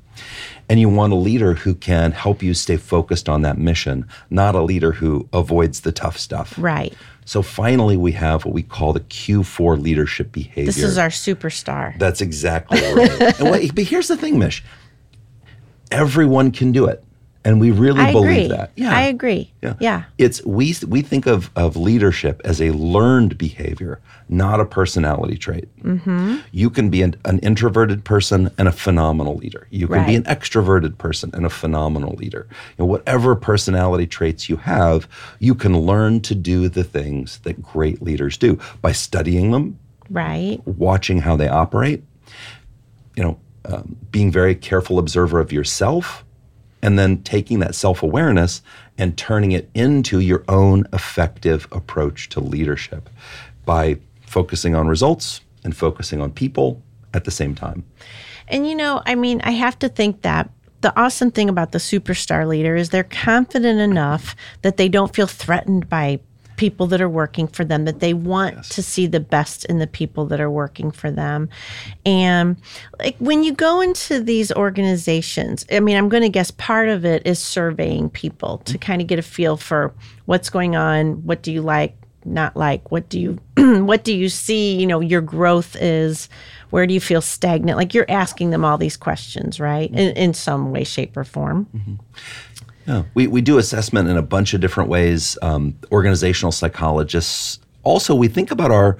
And 0.68 0.78
you 0.78 0.88
want 0.88 1.12
a 1.12 1.16
leader 1.16 1.54
who 1.54 1.74
can 1.74 2.12
help 2.12 2.42
you 2.42 2.54
stay 2.54 2.76
focused 2.76 3.28
on 3.28 3.42
that 3.42 3.58
mission, 3.58 4.06
not 4.30 4.54
a 4.54 4.62
leader 4.62 4.92
who 4.92 5.28
avoids 5.32 5.80
the 5.80 5.92
tough 5.92 6.18
stuff. 6.18 6.54
Right. 6.58 6.92
So 7.24 7.40
finally, 7.42 7.96
we 7.96 8.12
have 8.12 8.44
what 8.44 8.52
we 8.54 8.62
call 8.62 8.92
the 8.92 9.00
Q4 9.00 9.80
leadership 9.80 10.32
behavior. 10.32 10.64
This 10.66 10.82
is 10.82 10.98
our 10.98 11.08
superstar. 11.08 11.98
That's 11.98 12.20
exactly 12.20 12.80
right. 12.80 13.40
what, 13.40 13.74
but 13.74 13.84
here's 13.84 14.08
the 14.08 14.16
thing, 14.16 14.38
Mich. 14.38 14.62
Everyone 15.90 16.50
can 16.50 16.72
do 16.72 16.86
it, 16.86 17.04
and 17.44 17.60
we 17.60 17.70
really 17.70 18.00
I 18.00 18.12
believe 18.12 18.44
agree. 18.46 18.48
that. 18.48 18.70
Yeah, 18.76 18.96
I 18.96 19.02
agree. 19.02 19.52
Yeah. 19.62 19.74
Yeah. 19.80 20.04
It's 20.18 20.44
we 20.44 20.74
we 20.86 21.02
think 21.02 21.26
of 21.26 21.50
of 21.56 21.76
leadership 21.76 22.40
as 22.44 22.60
a 22.62 22.70
learned 22.70 23.36
behavior, 23.36 24.00
not 24.28 24.60
a 24.60 24.64
personality 24.64 25.36
trait. 25.36 25.68
Mm-hmm. 25.82 26.36
You 26.52 26.70
can 26.70 26.88
be 26.88 27.02
an, 27.02 27.16
an 27.24 27.38
introverted 27.40 28.04
person 28.04 28.50
and 28.58 28.68
a 28.68 28.72
phenomenal 28.72 29.36
leader. 29.36 29.66
You 29.70 29.88
can 29.88 30.06
be 30.06 30.14
an 30.14 30.22
extroverted 30.24 30.98
person 30.98 31.30
and 31.34 31.44
a 31.44 31.50
phenomenal 31.50 32.14
leader. 32.14 32.46
You 32.50 32.84
know, 32.84 32.86
whatever 32.86 33.34
personality 33.34 34.06
traits 34.06 34.48
you 34.48 34.56
have, 34.58 35.08
you 35.40 35.54
can 35.54 35.76
learn 35.78 36.20
to 36.22 36.34
do 36.34 36.68
the 36.68 36.84
things 36.84 37.38
that 37.40 37.60
great 37.62 38.00
leaders 38.02 38.36
do 38.36 38.58
by 38.80 38.92
studying 38.92 39.50
them, 39.50 39.78
Right. 40.10 40.60
watching 40.66 41.20
how 41.22 41.36
they 41.36 41.48
operate, 41.48 42.04
you 43.16 43.22
know, 43.24 43.38
um, 43.64 43.96
being 44.10 44.30
very 44.32 44.54
careful 44.54 44.98
observer 44.98 45.38
of 45.40 45.52
yourself, 45.52 46.24
and 46.82 46.98
then 46.98 47.22
taking 47.22 47.60
that 47.60 47.74
self 47.74 48.02
awareness 48.02 48.62
and 48.98 49.16
turning 49.16 49.52
it 49.52 49.70
into 49.74 50.20
your 50.20 50.44
own 50.48 50.86
effective 50.92 51.66
approach 51.72 52.28
to 52.30 52.40
leadership 52.40 53.08
by 53.64 53.96
focusing 54.22 54.74
on 54.74 54.88
results 54.88 55.40
and 55.64 55.76
focusing 55.76 56.20
on 56.20 56.32
people 56.32 56.82
at 57.14 57.24
the 57.24 57.30
same 57.30 57.54
time. 57.54 57.84
And 58.48 58.66
you 58.68 58.74
know, 58.74 59.02
I 59.06 59.14
mean, 59.14 59.40
I 59.44 59.52
have 59.52 59.78
to 59.80 59.88
think 59.88 60.22
that 60.22 60.50
the 60.80 60.98
awesome 61.00 61.30
thing 61.30 61.48
about 61.48 61.72
the 61.72 61.78
superstar 61.78 62.46
leader 62.46 62.74
is 62.74 62.90
they're 62.90 63.04
confident 63.04 63.78
enough 63.80 64.34
that 64.62 64.76
they 64.76 64.88
don't 64.88 65.14
feel 65.14 65.28
threatened 65.28 65.88
by 65.88 66.20
people 66.62 66.86
that 66.86 67.00
are 67.00 67.08
working 67.08 67.48
for 67.48 67.64
them 67.64 67.86
that 67.86 67.98
they 67.98 68.14
want 68.14 68.62
to 68.62 68.84
see 68.84 69.08
the 69.08 69.18
best 69.18 69.64
in 69.64 69.80
the 69.80 69.86
people 69.88 70.26
that 70.26 70.40
are 70.40 70.48
working 70.48 70.92
for 70.92 71.10
them. 71.10 71.48
And 72.06 72.56
like 73.00 73.16
when 73.18 73.42
you 73.42 73.52
go 73.52 73.80
into 73.80 74.22
these 74.22 74.52
organizations 74.52 75.66
i 75.70 75.80
mean 75.80 75.96
i'm 75.96 76.08
going 76.08 76.22
to 76.22 76.28
guess 76.28 76.50
part 76.52 76.88
of 76.88 77.04
it 77.04 77.26
is 77.26 77.38
surveying 77.38 78.08
people 78.08 78.58
to 78.58 78.74
mm-hmm. 78.74 78.80
kind 78.80 79.02
of 79.02 79.08
get 79.08 79.18
a 79.18 79.22
feel 79.22 79.56
for 79.56 79.92
what's 80.26 80.50
going 80.50 80.76
on 80.76 81.24
what 81.24 81.42
do 81.42 81.52
you 81.52 81.62
like 81.62 81.96
not 82.24 82.56
like 82.56 82.90
what 82.92 83.08
do 83.08 83.18
you 83.18 83.38
what 83.84 84.04
do 84.04 84.14
you 84.14 84.28
see 84.28 84.76
you 84.76 84.86
know 84.86 85.00
your 85.00 85.20
growth 85.20 85.76
is 85.80 86.28
where 86.70 86.86
do 86.86 86.94
you 86.94 87.00
feel 87.00 87.20
stagnant? 87.20 87.76
Like 87.76 87.92
you're 87.92 88.10
asking 88.10 88.48
them 88.48 88.64
all 88.64 88.78
these 88.78 88.96
questions 88.96 89.60
right? 89.60 89.90
Mm-hmm. 89.90 89.98
In, 89.98 90.16
in 90.16 90.34
some 90.34 90.70
way 90.70 90.84
shape 90.84 91.16
or 91.18 91.24
form 91.24 91.66
mm-hmm. 91.76 91.94
Yeah, 92.86 93.04
we, 93.14 93.26
we 93.26 93.40
do 93.40 93.58
assessment 93.58 94.08
in 94.08 94.16
a 94.16 94.22
bunch 94.22 94.54
of 94.54 94.60
different 94.60 94.90
ways. 94.90 95.38
Um, 95.42 95.76
organizational 95.90 96.52
psychologists. 96.52 97.60
Also, 97.82 98.14
we 98.14 98.28
think 98.28 98.50
about 98.50 98.70
our 98.70 98.96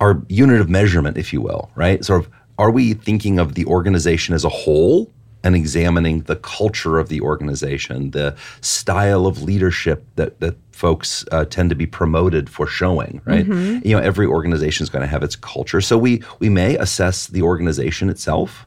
our 0.00 0.22
unit 0.28 0.60
of 0.60 0.68
measurement, 0.68 1.16
if 1.16 1.32
you 1.32 1.40
will, 1.40 1.70
right? 1.74 2.04
Sort 2.04 2.20
of, 2.20 2.30
are 2.58 2.70
we 2.70 2.92
thinking 2.92 3.38
of 3.38 3.54
the 3.54 3.64
organization 3.64 4.34
as 4.34 4.44
a 4.44 4.48
whole 4.50 5.10
and 5.42 5.54
examining 5.54 6.22
the 6.22 6.36
culture 6.36 6.98
of 6.98 7.08
the 7.08 7.20
organization, 7.20 8.10
the 8.10 8.36
style 8.60 9.26
of 9.26 9.42
leadership 9.42 10.04
that 10.16 10.38
that 10.40 10.56
folks 10.72 11.24
uh, 11.32 11.44
tend 11.46 11.70
to 11.70 11.76
be 11.76 11.86
promoted 11.86 12.50
for 12.50 12.66
showing, 12.66 13.22
right? 13.24 13.46
You 13.84 13.96
know, 13.96 14.02
every 14.02 14.26
organization 14.26 14.82
is 14.82 14.90
going 14.90 15.02
to 15.02 15.08
have 15.08 15.22
its 15.22 15.36
culture, 15.36 15.80
so 15.80 15.96
we 15.96 16.22
we 16.38 16.48
may 16.48 16.76
assess 16.76 17.28
the 17.28 17.42
organization 17.42 18.10
itself, 18.10 18.66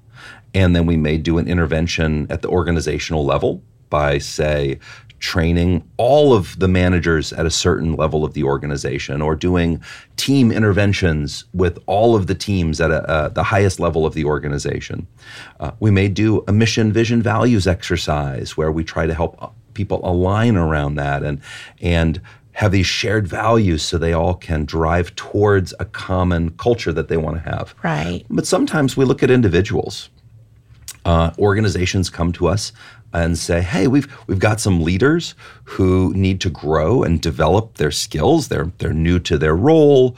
and 0.54 0.75
then 0.75 0.86
we 0.86 0.98
may 0.98 1.18
do 1.18 1.38
an 1.38 1.48
intervention 1.48 2.28
at 2.30 2.42
the 2.42 2.48
organizational 2.48 3.25
level 3.25 3.62
by, 3.89 4.17
say, 4.17 4.79
training 5.19 5.84
all 5.98 6.34
of 6.34 6.58
the 6.60 6.67
managers 6.67 7.34
at 7.34 7.46
a 7.46 7.51
certain 7.51 7.96
level 7.96 8.24
of 8.24 8.34
the 8.34 8.43
organization 8.43 9.22
or 9.22 9.36
doing 9.36 9.81
team 10.15 10.51
interventions 10.51 11.46
with 11.53 11.77
all 11.86 12.15
of 12.15 12.27
the 12.27 12.36
teams 12.36 12.79
at 12.81 12.89
a, 12.89 13.08
uh, 13.10 13.29
the 13.29 13.43
highest 13.43 13.79
level 13.79 14.05
of 14.05 14.13
the 14.13 14.25
organization. 14.25 15.05
Uh, 15.60 15.72
we 15.79 15.91
may 15.91 16.08
do 16.08 16.43
a 16.48 16.53
mission, 16.53 16.91
vision, 16.91 17.22
values 17.22 17.67
exercise 17.67 18.55
where 18.55 18.72
we 18.72 18.84
try 18.84 19.05
to 19.05 19.13
help 19.13 19.41
uh, 19.43 19.50
people 19.74 20.00
align 20.03 20.55
around 20.55 20.96
that 20.96 21.24
and, 21.24 21.41
and 21.81 22.22
have 22.53 22.72
these 22.72 22.88
shared 22.88 23.27
values 23.27 23.81
so 23.81 23.98
they 23.98 24.12
all 24.12 24.34
can 24.34 24.65
drive 24.65 25.15
towards 25.15 25.74
a 25.79 25.86
common 25.86 26.50
culture 26.51 26.91
that 26.91 27.08
they 27.08 27.17
want 27.17 27.41
to 27.41 27.50
have. 27.50 27.74
right 27.84 28.25
But 28.29 28.46
sometimes 28.48 28.98
we 28.98 29.05
look 29.05 29.24
at 29.24 29.31
individuals. 29.31 30.10
Uh, 31.10 31.32
organizations 31.39 32.08
come 32.08 32.32
to 32.32 32.48
us 32.48 32.72
and 33.12 33.36
say, 33.36 33.62
"Hey, 33.62 33.88
we've 33.88 34.08
we've 34.28 34.38
got 34.38 34.60
some 34.60 34.84
leaders 34.84 35.34
who 35.63 36.13
need 36.13 36.39
to 36.42 36.51
grow 36.51 37.01
and 37.01 37.20
develop 37.20 37.78
their 37.78 37.89
skills. 37.89 38.48
They're 38.48 38.72
they're 38.78 38.94
new 38.94 39.18
to 39.22 39.39
their 39.39 39.56
role. 39.56 40.16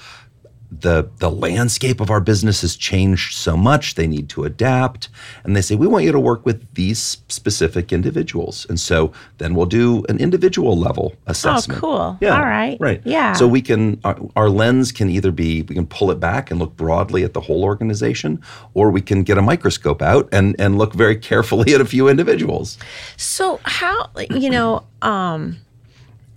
The 0.71 1.09
the 1.17 1.29
landscape 1.29 1.99
of 1.99 2.09
our 2.09 2.21
business 2.21 2.61
has 2.61 2.75
changed 2.75 3.33
so 3.33 3.57
much. 3.57 3.95
They 3.95 4.07
need 4.07 4.29
to 4.29 4.45
adapt." 4.45 5.09
And 5.43 5.55
they 5.55 5.61
say, 5.61 5.75
"We 5.75 5.87
want 5.87 6.05
you 6.05 6.11
to 6.11 6.19
work 6.19 6.45
with 6.45 6.65
these 6.75 7.17
specific 7.27 7.91
individuals." 7.91 8.65
And 8.69 8.79
so 8.79 9.11
then 9.37 9.53
we'll 9.55 9.65
do 9.65 10.03
an 10.07 10.17
individual 10.17 10.77
level 10.77 11.13
assessment. 11.27 11.77
Oh 11.77 11.81
cool. 11.81 12.17
Yeah. 12.21 12.35
All 12.35 12.45
right. 12.45 12.77
Right. 12.79 13.01
Yeah. 13.03 13.33
So 13.33 13.47
we 13.47 13.61
can 13.61 13.99
our, 14.03 14.17
our 14.35 14.49
lens 14.49 14.91
can 14.91 15.09
either 15.09 15.31
be 15.31 15.63
we 15.63 15.75
can 15.75 15.87
pull 15.87 16.11
it 16.11 16.19
back 16.19 16.51
and 16.51 16.59
look 16.59 16.75
broadly 16.77 17.23
at 17.23 17.33
the 17.33 17.41
whole 17.41 17.63
organization 17.63 18.41
or 18.73 18.91
we 18.91 19.01
can 19.01 19.23
get 19.23 19.37
a 19.37 19.41
microscope 19.41 20.01
out 20.01 20.29
and 20.31 20.55
and 20.59 20.77
look 20.77 20.93
very 20.93 21.15
carefully 21.31 21.73
at 21.73 21.81
a 21.81 21.85
few 21.85 22.07
individuals 22.07 22.77
So 23.17 23.59
how 23.63 24.09
you 24.29 24.49
know, 24.49 24.85
um 25.01 25.57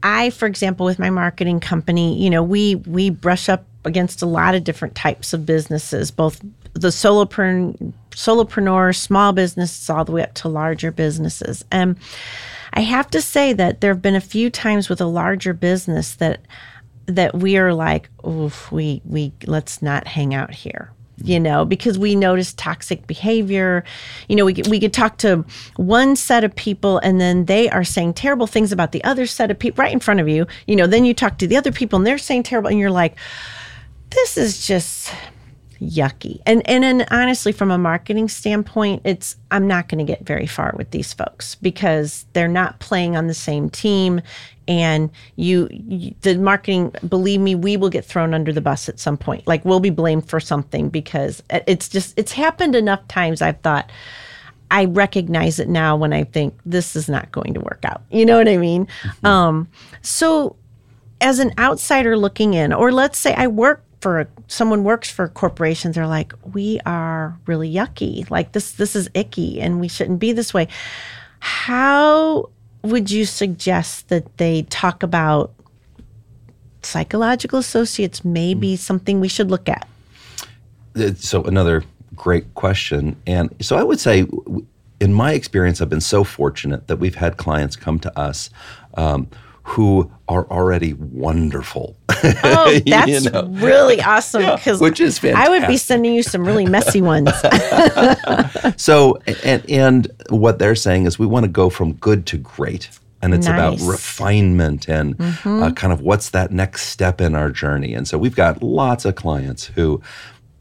I 0.03 0.31
for 0.31 0.47
example 0.47 0.87
with 0.87 0.99
my 0.99 1.11
marketing 1.11 1.61
company, 1.61 2.23
you 2.23 2.31
know, 2.31 2.43
we 2.43 2.75
we 2.77 3.11
brush 3.11 3.49
up 3.49 3.65
against 3.85 4.23
a 4.23 4.27
lot 4.27 4.55
of 4.55 4.65
different 4.65 4.95
types 4.95 5.33
of 5.33 5.47
businesses, 5.47 6.11
both 6.11 6.41
the 6.75 6.89
solopreneur 6.89 7.93
solopreneur, 8.11 8.95
small 8.95 9.33
businesses 9.33 9.91
all 9.91 10.05
the 10.05 10.13
way 10.13 10.23
up 10.23 10.35
to 10.35 10.49
larger 10.49 10.91
businesses. 10.91 11.65
And 11.71 11.97
I 12.73 12.81
have 12.81 13.09
to 13.11 13.21
say 13.21 13.53
that 13.53 13.81
there 13.81 13.93
have 13.93 14.03
been 14.03 14.15
a 14.15 14.21
few 14.21 14.51
times 14.51 14.89
with 14.89 15.01
a 15.01 15.07
larger 15.07 15.53
business 15.53 16.15
that 16.17 16.41
that 17.07 17.35
we 17.35 17.57
are 17.59 17.75
like, 17.75 18.09
oof, 18.27 18.73
we 18.73 19.03
we 19.05 19.33
let's 19.47 19.83
not 19.83 20.07
hang 20.07 20.35
out 20.35 20.55
here. 20.55 20.91
Mm-hmm. 21.19 21.31
You 21.31 21.41
know, 21.41 21.65
because 21.65 21.99
we 21.99 22.17
notice 22.17 22.53
toxic 22.55 23.07
behavior. 23.07 23.85
You 24.29 24.37
know, 24.37 24.45
we 24.45 24.55
we 24.69 24.81
could 24.81 24.93
talk 24.93 25.19
to 25.19 25.45
one 25.77 26.17
set 26.17 26.43
of 26.43 26.55
people 26.57 26.99
and 26.99 27.21
then 27.21 27.45
they 27.45 27.69
are 27.71 27.85
saying 27.85 28.15
terrible 28.15 28.49
things 28.49 28.73
about 28.73 28.93
the 28.93 29.05
other 29.05 29.27
set 29.27 29.51
of 29.51 29.59
people 29.59 29.83
right 29.83 29.93
in 29.93 30.01
front 30.01 30.21
of 30.21 30.29
you. 30.29 30.47
You 30.67 30.75
know, 30.77 30.87
then 30.87 31.05
you 31.05 31.15
talk 31.15 31.39
to 31.39 31.47
the 31.47 31.57
other 31.57 31.73
people 31.73 31.99
and 31.99 32.07
they're 32.07 32.19
saying 32.19 32.45
terrible, 32.45 32.71
and 32.71 32.79
you're 32.79 32.91
like, 32.91 33.17
this 34.15 34.39
is 34.39 34.67
just 34.67 35.13
yucky. 35.81 36.41
And 36.47 36.69
and 36.69 36.85
then 36.85 37.07
honestly, 37.11 37.53
from 37.53 37.71
a 37.71 37.79
marketing 37.79 38.29
standpoint, 38.29 39.03
it's 39.05 39.37
I'm 39.51 39.67
not 39.67 39.89
going 39.89 40.05
to 40.05 40.11
get 40.11 40.27
very 40.27 40.47
far 40.47 40.75
with 40.77 40.91
these 40.91 41.13
folks 41.13 41.55
because 41.57 42.27
they're 42.33 42.49
not 42.49 42.79
playing 42.81 43.17
on 43.17 43.27
the 43.27 43.35
same 43.35 43.71
team. 43.71 44.21
And 44.67 45.11
you, 45.37 45.69
you, 45.71 46.15
the 46.23 46.39
marketing, 46.39 46.95
believe 47.07 47.39
me, 47.39 47.55
we 47.55 47.77
will 47.77 47.91
get 47.91 48.03
thrown 48.03 48.33
under 48.33 48.51
the 48.51 48.63
bus 48.63 48.89
at 48.89 48.99
some 48.99 49.19
point. 49.19 49.47
Like 49.47 49.63
we'll 49.65 49.81
be 49.81 49.91
blamed 49.91 50.29
for 50.29 50.41
something 50.41 50.89
because 50.89 51.43
it's 51.51 51.89
just 51.89 52.19
it's 52.19 52.33
happened 52.33 52.75
enough 52.75 53.07
times. 53.09 53.43
I've 53.43 53.61
thought. 53.61 53.91
I 54.71 54.87
recognize 54.87 55.61
it 55.61 55.69
now 55.69 55.95
when 55.95 56.13
I 56.13 56.25
think 56.25 56.59
this 56.67 56.97
is 56.97 57.09
not 57.09 57.31
going 57.31 57.55
to 57.55 57.61
work 57.61 57.85
out. 57.85 58.03
You 58.11 58.27
know 58.27 58.39
what 58.39 58.49
I 58.49 58.57
mean? 58.57 58.89
Um, 59.23 59.69
so 60.03 60.57
as 61.21 61.39
an 61.39 61.53
outsider 61.59 62.17
looking 62.17 62.55
in, 62.55 62.73
or 62.73 62.91
let's 62.91 63.19
say 63.19 63.35
I 63.35 63.47
work 63.47 63.84
for 64.05 64.29
someone 64.49 64.85
works 64.85 65.11
for 65.11 65.29
corporations, 65.29 65.95
they're 65.95 66.07
like, 66.07 66.35
we 66.53 66.79
are 66.85 67.39
really 67.47 67.73
yucky. 67.73 68.31
Like 68.31 68.53
this, 68.53 68.73
this 68.73 68.95
is 68.95 69.09
icky, 69.15 69.63
and 69.63 69.81
we 69.81 69.89
shouldn't 69.89 70.19
be 70.19 70.33
this 70.33 70.53
way. 70.53 70.69
How 71.39 72.51
would 72.83 73.11
you 73.11 73.25
suggest 73.25 74.11
that 74.11 74.37
they 74.37 74.65
talk 74.65 75.03
about 75.03 75.55
psychological 76.83 77.59
associates? 77.59 78.27
Maybe 78.27 78.77
something 78.77 79.21
we 79.21 79.29
should 79.29 79.51
look 79.51 79.71
at. 79.71 79.89
Uh, 80.95 81.15
so 81.15 81.43
another 81.45 81.83
great 82.15 82.55
question 82.55 83.17
and 83.27 83.53
so 83.61 83.77
i 83.77 83.83
would 83.83 83.99
say 83.99 84.25
in 85.01 85.13
my 85.13 85.33
experience 85.33 85.81
i've 85.81 85.89
been 85.89 86.01
so 86.01 86.23
fortunate 86.23 86.87
that 86.87 86.99
we've 86.99 87.17
had 87.17 87.37
clients 87.39 87.75
come 87.75 87.99
to 87.99 88.17
us 88.17 88.51
um, 88.97 89.27
who 89.65 90.11
are 90.29 90.45
already 90.51 90.93
wonderful 90.95 91.97
Oh, 92.43 92.79
that's 92.87 93.25
know. 93.31 93.47
really 93.51 94.01
awesome 94.01 94.43
because 94.57 94.81
which 94.81 95.01
is 95.01 95.19
fantastic. 95.19 95.47
I 95.47 95.51
would 95.59 95.67
be 95.67 95.77
sending 95.77 96.15
you 96.15 96.23
some 96.23 96.45
really 96.47 96.65
messy 96.67 97.03
ones. 97.13 97.31
So, 98.77 99.19
and, 99.45 99.69
and 99.71 100.09
what 100.31 100.59
they're 100.59 100.75
saying 100.75 101.07
is 101.07 101.19
we 101.19 101.27
want 101.27 101.45
to 101.45 101.51
go 101.51 101.69
from 101.71 101.95
good 101.95 102.27
to 102.27 102.39
great. 102.39 102.89
And 103.23 103.33
it's 103.35 103.47
about 103.47 103.73
Nice. 103.73 103.81
Mm-hmm. 103.81 103.91
refinement 103.91 104.89
and 104.89 105.17
uh, 105.47 105.73
kind 105.73 105.93
of 105.95 106.03
what's 106.03 106.31
that 106.31 106.51
next 106.51 106.89
step 106.89 107.21
in 107.23 107.35
our 107.35 107.51
journey. 107.51 107.95
And 107.95 108.07
so 108.07 108.19
we've 108.19 108.37
got 108.37 108.63
lots 108.63 109.07
of 109.07 109.15
clients 109.15 109.65
who 109.67 110.03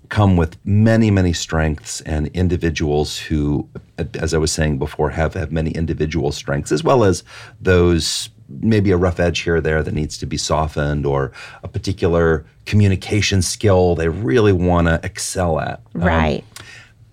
come 0.07 0.37
with 0.37 0.55
many, 0.65 1.11
many 1.11 1.33
strengths 1.33 1.99
and 2.01 2.27
individuals 2.27 3.17
who, 3.19 3.67
as 4.13 4.33
I 4.33 4.37
was 4.37 4.51
saying 4.51 4.77
before, 4.79 5.09
have, 5.09 5.33
have 5.33 5.51
many 5.51 5.71
individual 5.71 6.31
strengths, 6.31 6.71
as 6.71 6.83
well 6.85 7.03
as 7.03 7.23
those 7.59 8.29
maybe 8.49 8.91
a 8.91 8.97
rough 8.97 9.19
edge 9.19 9.39
here 9.39 9.57
or 9.57 9.61
there 9.61 9.83
that 9.83 9.93
needs 9.93 10.17
to 10.19 10.25
be 10.25 10.37
softened 10.37 11.05
or 11.05 11.31
a 11.63 11.67
particular 11.67 12.45
communication 12.65 13.41
skill 13.41 13.95
they 13.95 14.09
really 14.09 14.53
want 14.53 14.87
to 14.87 14.99
excel 15.03 15.59
at. 15.59 15.81
Um, 15.95 16.01
right. 16.01 16.43
Um, 16.59 16.65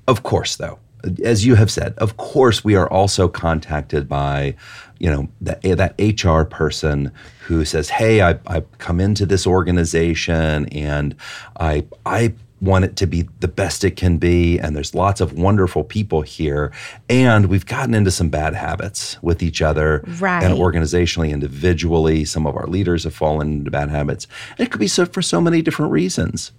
of 0.08 0.22
course, 0.22 0.56
though, 0.56 0.78
as 1.24 1.46
you 1.46 1.54
have 1.54 1.70
said, 1.70 1.94
of 1.98 2.16
course, 2.16 2.64
we 2.64 2.74
are 2.74 2.90
also 2.90 3.28
contacted 3.28 4.08
by, 4.08 4.56
you 4.98 5.10
know, 5.10 5.28
that, 5.40 5.62
that 5.62 5.94
HR 5.98 6.44
person 6.44 7.12
who 7.46 7.64
says, 7.64 7.88
"Hey, 7.88 8.20
I, 8.20 8.38
I 8.46 8.60
come 8.78 9.00
into 9.00 9.24
this 9.24 9.46
organization 9.46 10.66
and 10.66 11.14
I 11.58 11.86
I 12.04 12.34
want 12.60 12.84
it 12.84 12.96
to 12.96 13.06
be 13.06 13.22
the 13.40 13.48
best 13.48 13.84
it 13.84 13.96
can 13.96 14.18
be. 14.18 14.58
And 14.58 14.76
there's 14.76 14.94
lots 14.94 15.20
of 15.20 15.32
wonderful 15.32 15.84
people 15.84 16.22
here. 16.22 16.72
And 17.08 17.46
we've 17.46 17.66
gotten 17.66 17.94
into 17.94 18.10
some 18.10 18.28
bad 18.28 18.54
habits 18.54 19.20
with 19.22 19.42
each 19.42 19.62
other 19.62 20.02
right. 20.18 20.42
and 20.42 20.54
organizationally, 20.54 21.30
individually. 21.30 22.24
Some 22.24 22.46
of 22.46 22.56
our 22.56 22.66
leaders 22.66 23.04
have 23.04 23.14
fallen 23.14 23.52
into 23.52 23.70
bad 23.70 23.90
habits. 23.90 24.26
And 24.58 24.66
it 24.66 24.70
could 24.70 24.80
be 24.80 24.88
so 24.88 25.06
for 25.06 25.22
so 25.22 25.40
many 25.40 25.62
different 25.62 25.92
reasons. 25.92 26.52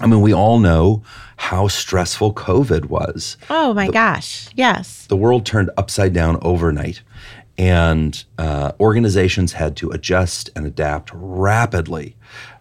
I 0.00 0.06
mean, 0.06 0.20
we 0.20 0.32
all 0.32 0.58
know 0.58 1.02
how 1.36 1.68
stressful 1.68 2.34
COVID 2.34 2.86
was. 2.86 3.36
Oh 3.50 3.74
my 3.74 3.86
the, 3.86 3.92
gosh. 3.92 4.48
Yes. 4.54 5.06
The 5.06 5.16
world 5.16 5.44
turned 5.44 5.70
upside 5.76 6.12
down 6.12 6.38
overnight. 6.42 7.02
And 7.56 8.24
uh, 8.38 8.72
organizations 8.78 9.54
had 9.54 9.76
to 9.78 9.90
adjust 9.90 10.50
and 10.54 10.64
adapt 10.64 11.10
rapidly. 11.12 12.16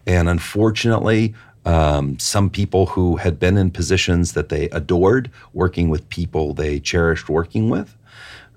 And 0.07 0.27
unfortunately, 0.27 1.35
um, 1.65 2.17
some 2.19 2.49
people 2.49 2.87
who 2.87 3.17
had 3.17 3.39
been 3.39 3.57
in 3.57 3.71
positions 3.71 4.33
that 4.33 4.49
they 4.49 4.69
adored, 4.69 5.29
working 5.53 5.89
with 5.89 6.07
people 6.09 6.53
they 6.53 6.79
cherished 6.79 7.29
working 7.29 7.69
with, 7.69 7.95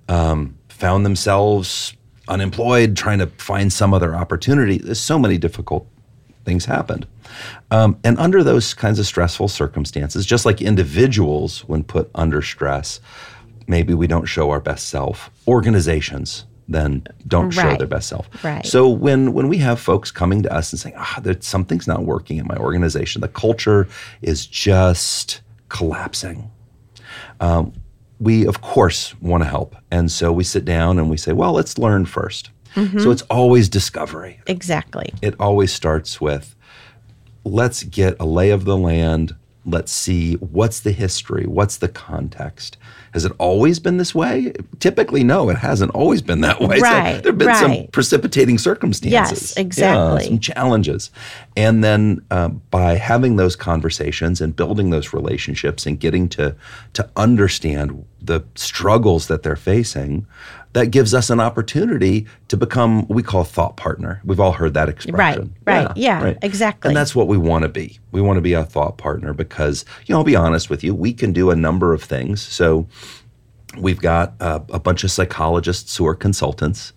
um, 0.08 0.56
found 0.68 1.04
themselves 1.04 1.94
unemployed, 2.28 2.96
trying 2.96 3.18
to 3.18 3.26
find 3.26 3.72
some 3.72 3.92
other 3.92 4.14
opportunity. 4.14 4.78
There's 4.78 5.00
so 5.00 5.18
many 5.18 5.38
difficult 5.38 5.86
things 6.44 6.64
happened. 6.64 7.06
Um, 7.70 7.98
and 8.04 8.18
under 8.18 8.42
those 8.42 8.74
kinds 8.74 8.98
of 8.98 9.06
stressful 9.06 9.48
circumstances, 9.48 10.24
just 10.24 10.46
like 10.46 10.62
individuals, 10.62 11.60
when 11.68 11.84
put 11.84 12.10
under 12.14 12.42
stress, 12.42 13.00
maybe 13.66 13.94
we 13.94 14.06
don't 14.06 14.26
show 14.26 14.50
our 14.50 14.60
best 14.60 14.88
self. 14.88 15.30
Organizations 15.46 16.44
then 16.70 17.04
don't 17.26 17.54
right. 17.56 17.72
show 17.72 17.76
their 17.76 17.86
best 17.86 18.08
self. 18.08 18.28
Right. 18.44 18.64
So 18.64 18.88
when 18.88 19.32
when 19.32 19.48
we 19.48 19.58
have 19.58 19.80
folks 19.80 20.10
coming 20.10 20.42
to 20.44 20.52
us 20.52 20.72
and 20.72 20.80
saying, 20.80 20.94
ah, 20.96 21.20
oh, 21.24 21.34
something's 21.40 21.86
not 21.86 22.04
working 22.04 22.38
in 22.38 22.46
my 22.46 22.56
organization, 22.56 23.20
the 23.20 23.28
culture 23.28 23.88
is 24.22 24.46
just 24.46 25.42
collapsing. 25.68 26.50
Um, 27.40 27.72
we 28.20 28.46
of 28.46 28.60
course 28.60 29.14
want 29.20 29.42
to 29.42 29.48
help, 29.48 29.74
and 29.90 30.10
so 30.10 30.32
we 30.32 30.44
sit 30.44 30.64
down 30.64 30.98
and 30.98 31.10
we 31.10 31.16
say, 31.16 31.32
well, 31.32 31.52
let's 31.52 31.76
learn 31.78 32.06
1st 32.06 32.48
mm-hmm. 32.74 32.98
So 32.98 33.10
it's 33.10 33.22
always 33.22 33.68
discovery. 33.68 34.40
Exactly. 34.46 35.12
It 35.22 35.34
always 35.40 35.72
starts 35.72 36.20
with, 36.20 36.54
let's 37.44 37.82
get 37.82 38.16
a 38.20 38.24
lay 38.24 38.50
of 38.50 38.64
the 38.64 38.76
land. 38.76 39.34
Let's 39.64 39.92
see 39.92 40.34
what's 40.34 40.80
the 40.80 40.92
history, 40.92 41.46
what's 41.46 41.78
the 41.78 41.88
context, 41.88 42.76
has 43.12 43.24
it 43.24 43.32
always 43.38 43.78
been 43.80 43.96
this 43.96 44.14
way? 44.14 44.52
Typically, 44.78 45.24
no, 45.24 45.48
it 45.50 45.56
hasn't 45.58 45.92
always 45.92 46.22
been 46.22 46.40
that 46.42 46.60
way. 46.60 46.78
Right. 46.78 47.16
So 47.16 47.20
there 47.22 47.32
have 47.32 47.38
been 47.38 47.48
right. 47.48 47.56
some 47.56 47.86
precipitating 47.88 48.58
circumstances. 48.58 49.12
Yes, 49.12 49.56
exactly. 49.56 50.22
Yeah, 50.22 50.28
some 50.28 50.38
challenges. 50.38 51.10
And 51.56 51.82
then 51.82 52.24
uh, 52.30 52.48
by 52.48 52.94
having 52.94 53.36
those 53.36 53.56
conversations 53.56 54.40
and 54.40 54.54
building 54.54 54.90
those 54.90 55.12
relationships 55.12 55.86
and 55.86 55.98
getting 55.98 56.28
to, 56.30 56.54
to 56.92 57.10
understand 57.16 58.04
the 58.22 58.42
struggles 58.54 59.26
that 59.26 59.42
they're 59.42 59.56
facing, 59.56 60.26
that 60.72 60.86
gives 60.86 61.14
us 61.14 61.30
an 61.30 61.40
opportunity 61.40 62.26
to 62.48 62.56
become 62.56 63.02
what 63.02 63.10
we 63.10 63.22
call 63.22 63.44
thought 63.44 63.76
partner. 63.76 64.20
We've 64.24 64.38
all 64.38 64.52
heard 64.52 64.74
that 64.74 64.88
expression. 64.88 65.54
Right, 65.66 65.86
right, 65.86 65.96
yeah, 65.96 66.20
yeah 66.20 66.24
right. 66.24 66.38
exactly. 66.42 66.88
And 66.88 66.96
that's 66.96 67.14
what 67.14 67.26
we 67.26 67.36
want 67.36 67.62
to 67.62 67.68
be. 67.68 67.98
We 68.12 68.20
want 68.20 68.36
to 68.36 68.40
be 68.40 68.52
a 68.52 68.64
thought 68.64 68.96
partner 68.96 69.32
because, 69.34 69.84
you 70.06 70.12
know, 70.12 70.18
I'll 70.18 70.24
be 70.24 70.36
honest 70.36 70.70
with 70.70 70.84
you, 70.84 70.94
we 70.94 71.12
can 71.12 71.32
do 71.32 71.50
a 71.50 71.56
number 71.56 71.92
of 71.92 72.02
things. 72.02 72.40
So 72.40 72.86
we've 73.78 74.00
got 74.00 74.34
uh, 74.40 74.60
a 74.70 74.78
bunch 74.78 75.02
of 75.02 75.10
psychologists 75.10 75.96
who 75.96 76.06
are 76.06 76.14
consultants, 76.14 76.92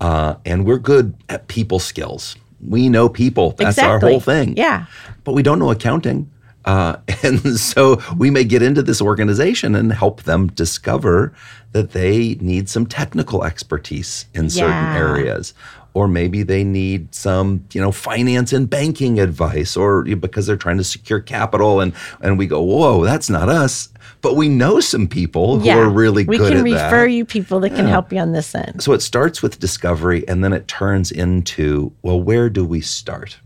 uh, 0.00 0.36
and 0.44 0.64
we're 0.64 0.78
good 0.78 1.14
at 1.28 1.48
people 1.48 1.78
skills. 1.78 2.36
We 2.66 2.88
know 2.88 3.08
people. 3.08 3.50
That's 3.52 3.76
exactly. 3.76 4.08
our 4.08 4.10
whole 4.12 4.20
thing. 4.20 4.56
Yeah. 4.56 4.86
But 5.24 5.32
we 5.32 5.42
don't 5.42 5.58
know 5.58 5.70
accounting. 5.70 6.30
Uh, 6.66 6.96
and 7.22 7.40
so 7.58 8.02
we 8.16 8.30
may 8.30 8.44
get 8.44 8.62
into 8.62 8.82
this 8.82 9.00
organization 9.00 9.74
and 9.74 9.92
help 9.92 10.24
them 10.24 10.48
discover 10.48 11.32
that 11.72 11.92
they 11.92 12.34
need 12.40 12.68
some 12.68 12.86
technical 12.86 13.44
expertise 13.44 14.26
in 14.34 14.50
certain 14.50 14.70
yeah. 14.70 14.96
areas. 14.96 15.54
Or 15.94 16.08
maybe 16.08 16.42
they 16.42 16.62
need 16.62 17.14
some, 17.14 17.64
you 17.72 17.80
know, 17.80 17.90
finance 17.90 18.52
and 18.52 18.68
banking 18.68 19.18
advice, 19.18 19.78
or 19.78 20.02
because 20.02 20.46
they're 20.46 20.58
trying 20.58 20.76
to 20.76 20.84
secure 20.84 21.20
capital, 21.20 21.80
and 21.80 21.94
and 22.20 22.36
we 22.36 22.46
go, 22.46 22.60
whoa, 22.60 23.02
that's 23.02 23.30
not 23.30 23.48
us. 23.48 23.88
But 24.20 24.36
we 24.36 24.50
know 24.50 24.80
some 24.80 25.08
people 25.08 25.62
yeah. 25.62 25.76
who 25.76 25.80
are 25.80 25.88
really 25.88 26.24
good 26.24 26.34
at 26.34 26.54
that. 26.54 26.64
We 26.64 26.72
can 26.72 26.84
refer 26.84 27.06
you 27.06 27.24
people 27.24 27.60
that 27.60 27.70
can 27.70 27.86
help 27.86 28.12
you 28.12 28.18
on 28.18 28.32
this 28.32 28.54
end. 28.54 28.82
So 28.82 28.92
it 28.92 29.00
starts 29.00 29.40
with 29.40 29.58
discovery, 29.58 30.22
and 30.28 30.44
then 30.44 30.52
it 30.52 30.68
turns 30.68 31.10
into, 31.10 31.92
well, 32.02 32.20
where 32.20 32.50
do 32.50 32.66
we 32.66 32.82
start? 32.82 33.38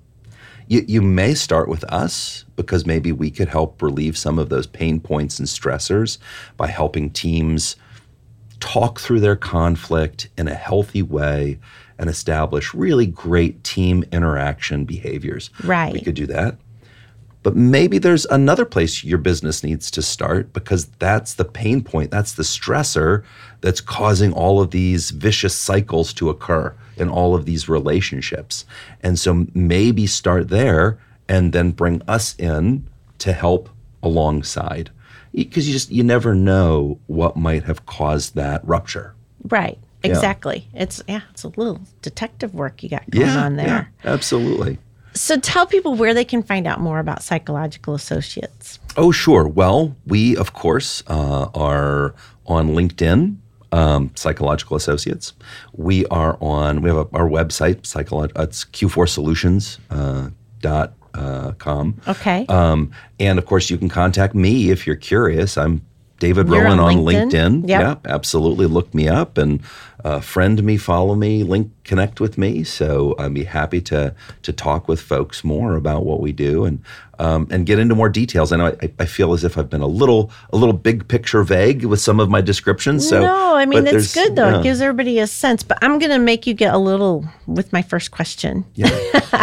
You, 0.70 0.84
you 0.86 1.02
may 1.02 1.34
start 1.34 1.68
with 1.68 1.82
us 1.92 2.44
because 2.54 2.86
maybe 2.86 3.10
we 3.10 3.32
could 3.32 3.48
help 3.48 3.82
relieve 3.82 4.16
some 4.16 4.38
of 4.38 4.50
those 4.50 4.68
pain 4.68 5.00
points 5.00 5.40
and 5.40 5.48
stressors 5.48 6.18
by 6.56 6.68
helping 6.68 7.10
teams 7.10 7.74
talk 8.60 9.00
through 9.00 9.18
their 9.18 9.34
conflict 9.34 10.28
in 10.38 10.46
a 10.46 10.54
healthy 10.54 11.02
way 11.02 11.58
and 11.98 12.08
establish 12.08 12.72
really 12.72 13.06
great 13.06 13.64
team 13.64 14.04
interaction 14.12 14.84
behaviors. 14.84 15.50
Right. 15.64 15.92
We 15.92 16.02
could 16.02 16.14
do 16.14 16.26
that. 16.26 16.56
But 17.42 17.56
maybe 17.56 17.98
there's 17.98 18.26
another 18.26 18.64
place 18.64 19.02
your 19.02 19.18
business 19.18 19.64
needs 19.64 19.90
to 19.92 20.02
start 20.02 20.52
because 20.52 20.86
that's 20.98 21.34
the 21.34 21.44
pain 21.44 21.82
point, 21.82 22.10
that's 22.10 22.32
the 22.32 22.42
stressor 22.42 23.24
that's 23.62 23.80
causing 23.80 24.32
all 24.32 24.60
of 24.60 24.70
these 24.70 25.10
vicious 25.10 25.54
cycles 25.54 26.12
to 26.14 26.28
occur 26.28 26.74
in 26.96 27.08
all 27.08 27.34
of 27.34 27.46
these 27.46 27.68
relationships. 27.68 28.66
And 29.02 29.18
so 29.18 29.46
maybe 29.54 30.06
start 30.06 30.48
there 30.48 30.98
and 31.28 31.52
then 31.52 31.70
bring 31.70 32.02
us 32.06 32.34
in 32.38 32.86
to 33.18 33.32
help 33.32 33.70
alongside 34.02 34.90
because 35.32 35.66
you 35.66 35.72
just 35.72 35.90
you 35.90 36.02
never 36.02 36.34
know 36.34 36.98
what 37.06 37.36
might 37.36 37.64
have 37.64 37.86
caused 37.86 38.34
that 38.34 38.66
rupture. 38.66 39.14
Right. 39.44 39.78
Exactly. 40.02 40.66
Yeah. 40.72 40.82
It's 40.82 41.02
yeah, 41.06 41.20
it's 41.30 41.44
a 41.44 41.48
little 41.48 41.80
detective 42.02 42.54
work 42.54 42.82
you 42.82 42.88
got 42.88 43.08
going 43.10 43.26
yeah, 43.26 43.44
on 43.44 43.56
there. 43.56 43.92
Yeah, 44.04 44.12
absolutely. 44.12 44.78
So 45.14 45.38
tell 45.38 45.66
people 45.66 45.94
where 45.94 46.14
they 46.14 46.24
can 46.24 46.42
find 46.42 46.66
out 46.66 46.80
more 46.80 46.98
about 46.98 47.22
Psychological 47.22 47.94
Associates. 47.94 48.78
Oh, 48.96 49.10
sure. 49.10 49.46
Well, 49.46 49.96
we 50.06 50.36
of 50.36 50.52
course 50.52 51.02
uh, 51.08 51.48
are 51.54 52.14
on 52.46 52.70
LinkedIn. 52.70 53.36
Um, 53.72 54.10
Psychological 54.16 54.76
Associates. 54.76 55.32
We 55.72 56.04
are 56.06 56.36
on. 56.40 56.82
We 56.82 56.90
have 56.90 56.98
a, 56.98 57.06
our 57.12 57.28
website. 57.28 57.82
Psycholo- 57.82 58.32
it's 58.36 58.64
Q4Solutions 58.64 59.78
uh, 59.90 60.30
dot 60.60 60.94
uh, 61.14 61.52
com. 61.52 62.00
Okay. 62.08 62.46
Um, 62.48 62.90
and 63.20 63.38
of 63.38 63.46
course, 63.46 63.70
you 63.70 63.78
can 63.78 63.88
contact 63.88 64.34
me 64.34 64.70
if 64.70 64.88
you're 64.88 64.96
curious. 64.96 65.56
I'm 65.56 65.82
David 66.18 66.48
You're 66.48 66.64
Rowan 66.64 66.80
on 66.80 66.96
on 66.98 67.04
LinkedIn? 67.04 67.30
LinkedIn. 67.30 67.68
Yep. 67.68 67.80
Yeah, 67.80 68.12
absolutely. 68.12 68.66
Look 68.66 68.92
me 68.92 69.08
up 69.08 69.38
and 69.38 69.62
uh, 70.04 70.20
friend 70.20 70.62
me, 70.62 70.76
follow 70.76 71.14
me, 71.14 71.42
link, 71.42 71.70
connect 71.84 72.20
with 72.20 72.38
me. 72.38 72.64
So 72.64 73.14
I'd 73.18 73.34
be 73.34 73.44
happy 73.44 73.80
to 73.82 74.14
to 74.42 74.52
talk 74.52 74.88
with 74.88 75.00
folks 75.00 75.44
more 75.44 75.74
about 75.76 76.04
what 76.04 76.20
we 76.20 76.32
do 76.32 76.64
and 76.64 76.82
um, 77.18 77.46
and 77.50 77.66
get 77.66 77.78
into 77.78 77.94
more 77.94 78.08
details. 78.08 78.50
I 78.50 78.56
know 78.56 78.66
I, 78.80 78.90
I, 78.98 79.04
feel 79.04 79.34
as 79.34 79.44
if 79.44 79.58
I've 79.58 79.68
been 79.68 79.82
a 79.82 79.86
little 79.86 80.30
a 80.54 80.56
little 80.56 80.72
big 80.72 81.06
picture 81.06 81.42
vague 81.42 81.84
with 81.84 82.00
some 82.00 82.18
of 82.18 82.30
my 82.30 82.40
descriptions. 82.40 83.06
So 83.06 83.20
no, 83.20 83.54
I 83.56 83.66
mean 83.66 83.84
that's 83.84 84.14
good 84.14 84.36
though. 84.36 84.48
Yeah. 84.48 84.60
It 84.60 84.62
gives 84.62 84.80
everybody 84.80 85.18
a 85.18 85.26
sense. 85.26 85.62
But 85.62 85.78
I'm 85.82 85.98
going 85.98 86.12
to 86.12 86.18
make 86.18 86.46
you 86.46 86.54
get 86.54 86.72
a 86.72 86.78
little 86.78 87.26
with 87.46 87.72
my 87.74 87.82
first 87.82 88.10
question. 88.10 88.64
Yeah, 88.74 88.88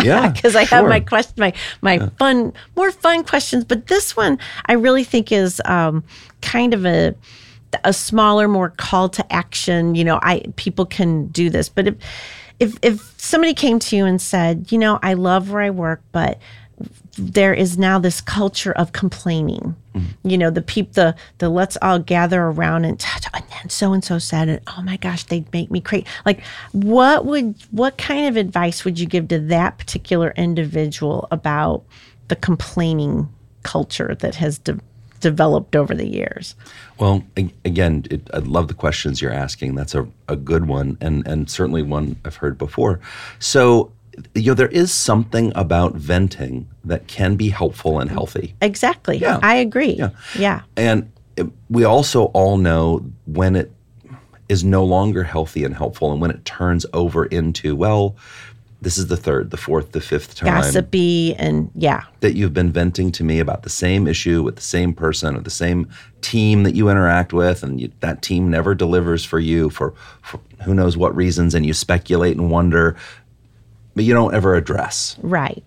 yeah, 0.01 0.29
because 0.33 0.55
I 0.55 0.63
have 0.63 0.85
my 0.87 0.99
question, 0.99 1.35
my 1.37 1.53
my 1.81 1.95
yeah. 1.95 2.09
fun, 2.17 2.53
more 2.75 2.91
fun 2.91 3.23
questions. 3.23 3.63
But 3.63 3.87
this 3.87 4.17
one 4.17 4.39
I 4.65 4.73
really 4.73 5.03
think 5.03 5.31
is 5.31 5.61
um, 5.65 6.03
kind 6.41 6.73
of 6.73 6.83
a 6.83 7.13
a 7.83 7.93
smaller, 7.93 8.47
more 8.47 8.69
call 8.69 9.09
to 9.09 9.33
action. 9.33 9.95
You 9.95 10.03
know, 10.03 10.19
I 10.21 10.43
people 10.55 10.85
can 10.85 11.27
do 11.27 11.49
this, 11.49 11.69
but 11.69 11.87
if 11.87 11.95
if 12.59 12.77
if 12.81 13.13
somebody 13.17 13.53
came 13.53 13.79
to 13.79 13.95
you 13.95 14.05
and 14.05 14.21
said, 14.21 14.71
you 14.71 14.77
know, 14.77 14.99
I 15.01 15.13
love 15.13 15.51
where 15.51 15.61
I 15.61 15.69
work, 15.69 16.01
but 16.11 16.39
there 17.17 17.53
is 17.53 17.77
now 17.77 17.97
this 17.97 18.21
culture 18.21 18.71
of 18.73 18.91
complaining. 18.91 19.75
Mm-hmm. 19.95 20.29
You 20.29 20.37
know, 20.37 20.49
the 20.51 20.61
peep 20.61 20.93
the 20.93 21.15
the 21.39 21.49
let's 21.49 21.77
all 21.81 21.99
gather 21.99 22.43
around 22.43 22.85
and, 22.85 23.03
and 23.33 23.43
then 23.49 23.69
so 23.69 23.93
and 23.93 24.03
so 24.03 24.19
said 24.19 24.49
and 24.49 24.61
oh 24.67 24.81
my 24.83 24.97
gosh, 24.97 25.23
they'd 25.23 25.51
make 25.51 25.71
me 25.71 25.81
crazy. 25.81 26.05
Like 26.25 26.43
what 26.71 27.25
would 27.25 27.55
what 27.71 27.97
kind 27.97 28.27
of 28.27 28.37
advice 28.37 28.85
would 28.85 28.99
you 28.99 29.07
give 29.07 29.27
to 29.29 29.39
that 29.39 29.77
particular 29.77 30.33
individual 30.37 31.27
about 31.31 31.83
the 32.27 32.35
complaining 32.35 33.29
culture 33.63 34.15
that 34.19 34.35
has 34.35 34.59
de- 34.59 34.79
developed 35.19 35.75
over 35.75 35.93
the 35.93 36.08
years. 36.08 36.56
Well, 36.99 37.23
again, 37.65 38.06
it, 38.10 38.30
I 38.34 38.39
love 38.39 38.67
the 38.67 38.73
questions 38.73 39.21
you're 39.21 39.34
asking. 39.34 39.75
That's 39.75 39.95
a, 39.95 40.08
a 40.27 40.36
good 40.36 40.67
one, 40.67 40.97
and 41.01 41.27
and 41.27 41.49
certainly 41.49 41.84
one 41.84 42.15
I've 42.25 42.38
heard 42.38 42.58
before. 42.58 42.99
So, 43.39 43.91
you 44.34 44.51
know, 44.51 44.53
there 44.53 44.67
is 44.67 44.91
something 44.91 45.51
about 45.56 45.95
venting 45.95 46.67
that 46.86 47.08
can 47.08 47.36
be 47.36 47.49
helpful 47.49 47.99
and 47.99 48.10
healthy. 48.10 48.56
Exactly. 48.62 49.17
Yeah. 49.17 49.39
I 49.43 49.58
agree. 49.58 49.93
Yeah. 49.93 50.10
yeah. 50.38 50.62
And 50.75 51.12
it, 51.36 51.47
we 51.69 51.84
also 51.84 52.25
all 52.25 52.58
know 52.58 53.06
when 53.25 53.56
it 53.56 53.71
is 54.49 54.63
no 54.63 54.84
longer 54.86 55.23
healthy 55.23 55.63
and 55.65 55.75
helpful, 55.75 56.12
and 56.12 56.21
when 56.21 56.32
it 56.32 56.45
turns 56.45 56.86
over 56.93 57.25
into, 57.25 57.75
well, 57.75 58.15
this 58.81 58.97
is 58.97 59.07
the 59.07 59.17
third, 59.17 59.49
the 59.49 59.57
fourth, 59.57 59.91
the 59.91 60.01
fifth 60.01 60.35
time 60.35 60.61
Gossipy 60.61 61.35
and 61.35 61.71
yeah. 61.73 62.03
that 62.19 62.35
you've 62.35 62.53
been 62.53 62.71
venting 62.71 63.11
to 63.13 63.23
me 63.23 63.39
about 63.39 63.63
the 63.63 63.69
same 63.69 64.07
issue 64.07 64.43
with 64.43 64.55
the 64.55 64.61
same 64.61 64.93
person 64.93 65.35
or 65.35 65.41
the 65.41 65.49
same 65.49 65.89
team 66.21 66.63
that 66.63 66.75
you 66.75 66.89
interact 66.89 67.33
with, 67.33 67.63
and 67.63 67.81
you, 67.81 67.91
that 68.01 68.21
team 68.21 68.51
never 68.51 68.75
delivers 68.75 69.25
for 69.25 69.39
you 69.39 69.69
for, 69.71 69.95
for 70.21 70.39
who 70.63 70.75
knows 70.75 70.95
what 70.95 71.15
reasons, 71.15 71.55
and 71.55 71.65
you 71.65 71.73
speculate 71.73 72.37
and 72.37 72.51
wonder, 72.51 72.95
but 73.95 74.05
you 74.05 74.13
don't 74.13 74.35
ever 74.35 74.55
address. 74.55 75.17
Right. 75.21 75.63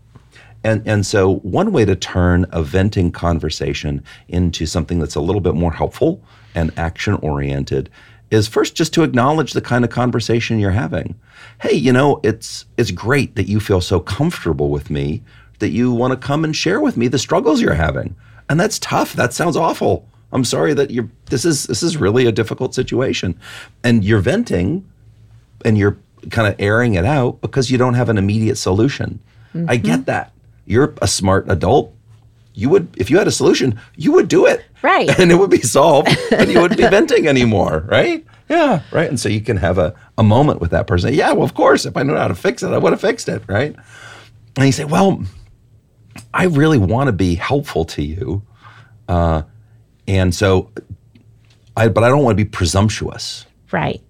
And 0.62 0.86
and 0.86 1.06
so 1.06 1.36
one 1.36 1.72
way 1.72 1.84
to 1.86 1.96
turn 1.96 2.46
a 2.50 2.62
venting 2.62 3.10
conversation 3.10 4.04
into 4.28 4.66
something 4.66 4.98
that's 4.98 5.14
a 5.14 5.20
little 5.20 5.40
bit 5.40 5.54
more 5.54 5.72
helpful 5.72 6.22
and 6.54 6.70
action 6.76 7.14
oriented 7.14 7.88
is 8.30 8.46
first 8.46 8.74
just 8.74 8.94
to 8.94 9.02
acknowledge 9.02 9.52
the 9.52 9.60
kind 9.60 9.84
of 9.84 9.90
conversation 9.90 10.58
you're 10.58 10.70
having. 10.70 11.18
Hey, 11.60 11.74
you 11.74 11.92
know, 11.92 12.20
it's 12.22 12.64
it's 12.76 12.90
great 12.90 13.34
that 13.36 13.48
you 13.48 13.60
feel 13.60 13.80
so 13.80 14.00
comfortable 14.00 14.70
with 14.70 14.90
me 14.90 15.22
that 15.58 15.70
you 15.70 15.92
want 15.92 16.12
to 16.12 16.26
come 16.26 16.44
and 16.44 16.54
share 16.54 16.80
with 16.80 16.96
me 16.96 17.08
the 17.08 17.18
struggles 17.18 17.60
you're 17.60 17.74
having. 17.74 18.16
And 18.48 18.58
that's 18.58 18.78
tough. 18.78 19.12
That 19.14 19.32
sounds 19.32 19.56
awful. 19.56 20.08
I'm 20.32 20.44
sorry 20.44 20.74
that 20.74 20.90
you're 20.90 21.08
this 21.26 21.44
is 21.44 21.64
this 21.64 21.82
is 21.82 21.96
really 21.96 22.26
a 22.26 22.32
difficult 22.32 22.74
situation. 22.74 23.38
And 23.82 24.04
you're 24.04 24.20
venting 24.20 24.88
and 25.64 25.76
you're 25.76 25.98
kind 26.30 26.46
of 26.46 26.54
airing 26.58 26.94
it 26.94 27.04
out 27.04 27.40
because 27.40 27.70
you 27.70 27.78
don't 27.78 27.94
have 27.94 28.08
an 28.08 28.18
immediate 28.18 28.56
solution. 28.56 29.20
I 29.68 29.76
get 29.76 30.00
mm-hmm. 30.00 30.04
that. 30.04 30.32
You're 30.66 30.94
a 31.02 31.08
smart 31.08 31.50
adult. 31.50 31.92
You 32.54 32.68
would, 32.68 32.94
if 32.96 33.10
you 33.10 33.18
had 33.18 33.28
a 33.28 33.32
solution, 33.32 33.80
you 33.96 34.12
would 34.12 34.28
do 34.28 34.46
it. 34.46 34.64
Right. 34.82 35.08
And 35.18 35.30
it 35.30 35.36
would 35.36 35.50
be 35.50 35.62
solved 35.62 36.08
and 36.32 36.50
you 36.50 36.60
wouldn't 36.60 36.80
be 36.80 36.88
venting 36.88 37.26
anymore, 37.26 37.84
right? 37.86 38.24
Yeah, 38.48 38.82
right. 38.90 39.08
And 39.08 39.18
so 39.20 39.28
you 39.28 39.40
can 39.40 39.56
have 39.58 39.78
a, 39.78 39.94
a 40.18 40.22
moment 40.22 40.60
with 40.60 40.70
that 40.72 40.86
person. 40.86 41.14
Yeah, 41.14 41.32
well, 41.32 41.44
of 41.44 41.54
course, 41.54 41.86
if 41.86 41.96
I 41.96 42.02
knew 42.02 42.16
how 42.16 42.28
to 42.28 42.34
fix 42.34 42.62
it, 42.62 42.72
I 42.72 42.78
would 42.78 42.92
have 42.92 43.00
fixed 43.00 43.28
it, 43.28 43.42
right? 43.46 43.76
And 44.56 44.66
you 44.66 44.72
say, 44.72 44.84
well, 44.84 45.24
I 46.34 46.44
really 46.44 46.78
want 46.78 47.06
to 47.06 47.12
be 47.12 47.36
helpful 47.36 47.84
to 47.86 48.02
you. 48.02 48.42
Uh, 49.08 49.42
and 50.08 50.34
so, 50.34 50.70
I, 51.76 51.88
but 51.88 52.02
I 52.02 52.08
don't 52.08 52.24
want 52.24 52.36
to 52.36 52.44
be 52.44 52.48
presumptuous 52.48 53.46
Right. 53.72 54.02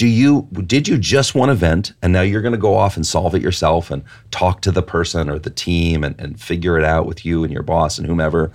Do 0.00 0.06
you 0.06 0.48
did 0.64 0.88
you 0.88 0.96
just 0.96 1.34
want 1.34 1.50
to 1.50 1.54
vent 1.54 1.92
and 2.00 2.10
now 2.10 2.22
you're 2.22 2.40
going 2.40 2.54
to 2.54 2.58
go 2.58 2.74
off 2.74 2.96
and 2.96 3.06
solve 3.06 3.34
it 3.34 3.42
yourself 3.42 3.90
and 3.90 4.02
talk 4.30 4.62
to 4.62 4.72
the 4.72 4.80
person 4.80 5.28
or 5.28 5.38
the 5.38 5.50
team 5.50 6.02
and, 6.02 6.18
and 6.18 6.40
figure 6.40 6.78
it 6.78 6.84
out 6.84 7.04
with 7.04 7.26
you 7.26 7.44
and 7.44 7.52
your 7.52 7.62
boss 7.62 7.98
and 7.98 8.06
whomever? 8.06 8.50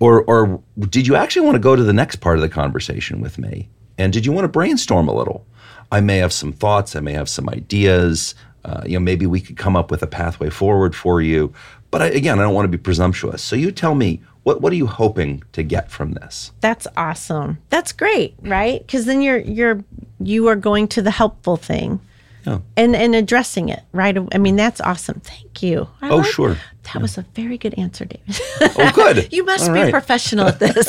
Or 0.00 0.22
or 0.22 0.62
did 0.88 1.06
you 1.06 1.14
actually 1.14 1.44
want 1.44 1.56
to 1.56 1.60
go 1.60 1.76
to 1.76 1.82
the 1.82 1.92
next 1.92 2.16
part 2.16 2.38
of 2.38 2.40
the 2.40 2.48
conversation 2.48 3.20
with 3.20 3.36
me? 3.36 3.68
And 3.98 4.10
did 4.10 4.24
you 4.24 4.32
want 4.32 4.46
to 4.46 4.48
brainstorm 4.48 5.06
a 5.06 5.14
little? 5.14 5.44
I 5.92 6.00
may 6.00 6.16
have 6.16 6.32
some 6.32 6.50
thoughts 6.50 6.96
i 6.96 7.00
may 7.00 7.12
have 7.12 7.28
some 7.28 7.50
ideas 7.50 8.34
uh, 8.64 8.80
you 8.86 8.94
know 8.94 9.00
maybe 9.00 9.26
we 9.26 9.38
could 9.42 9.58
come 9.58 9.76
up 9.76 9.90
with 9.90 10.02
a 10.02 10.06
pathway 10.06 10.48
forward 10.48 10.96
for 10.96 11.20
you. 11.20 11.52
But 11.90 12.00
I, 12.00 12.06
again 12.06 12.38
i 12.38 12.42
don't 12.42 12.54
want 12.54 12.64
to 12.64 12.78
be 12.78 12.82
presumptuous. 12.82 13.42
So 13.42 13.54
you 13.54 13.70
tell 13.70 13.94
me 13.94 14.22
what 14.44 14.62
what 14.62 14.72
are 14.72 14.76
you 14.76 14.86
hoping 14.86 15.42
to 15.52 15.62
get 15.62 15.90
from 15.90 16.12
this? 16.12 16.52
That's 16.62 16.86
awesome. 16.96 17.58
That's 17.68 17.92
great, 17.92 18.34
right? 18.40 18.80
Because 18.80 19.04
then 19.04 19.20
you're 19.20 19.40
you're 19.40 19.84
you 20.20 20.48
are 20.48 20.56
going 20.56 20.88
to 20.88 21.02
the 21.02 21.10
helpful 21.10 21.56
thing. 21.56 22.00
Yeah. 22.46 22.60
And 22.76 22.94
and 22.94 23.14
addressing 23.16 23.70
it, 23.70 23.82
right? 23.92 24.16
I 24.32 24.38
mean, 24.38 24.54
that's 24.54 24.80
awesome. 24.80 25.18
Thank 25.20 25.62
you. 25.64 25.88
I 26.00 26.10
Oh, 26.10 26.18
like- 26.18 26.26
sure. 26.32 26.56
That 26.92 27.02
was 27.02 27.18
a 27.18 27.22
very 27.34 27.58
good 27.58 27.74
answer, 27.76 28.04
David. 28.04 28.40
oh 28.78 28.92
good 28.94 29.32
you 29.32 29.44
must 29.44 29.68
All 29.68 29.74
be 29.74 29.80
a 29.80 29.90
professional 29.90 30.46
at 30.46 30.60
this. 30.60 30.86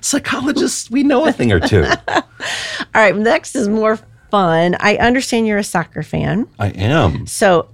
psychologists 0.00 0.90
we 0.90 1.02
know 1.02 1.26
a 1.26 1.32
thing 1.32 1.52
or 1.52 1.60
two 1.60 1.84
All 2.08 2.22
right, 2.94 3.14
next 3.14 3.54
is 3.54 3.68
more 3.68 3.98
fun. 4.30 4.76
I 4.80 4.96
understand 4.96 5.46
you're 5.46 5.58
a 5.58 5.64
soccer 5.64 6.02
fan. 6.02 6.48
i 6.58 6.68
am 6.68 7.26
So 7.26 7.68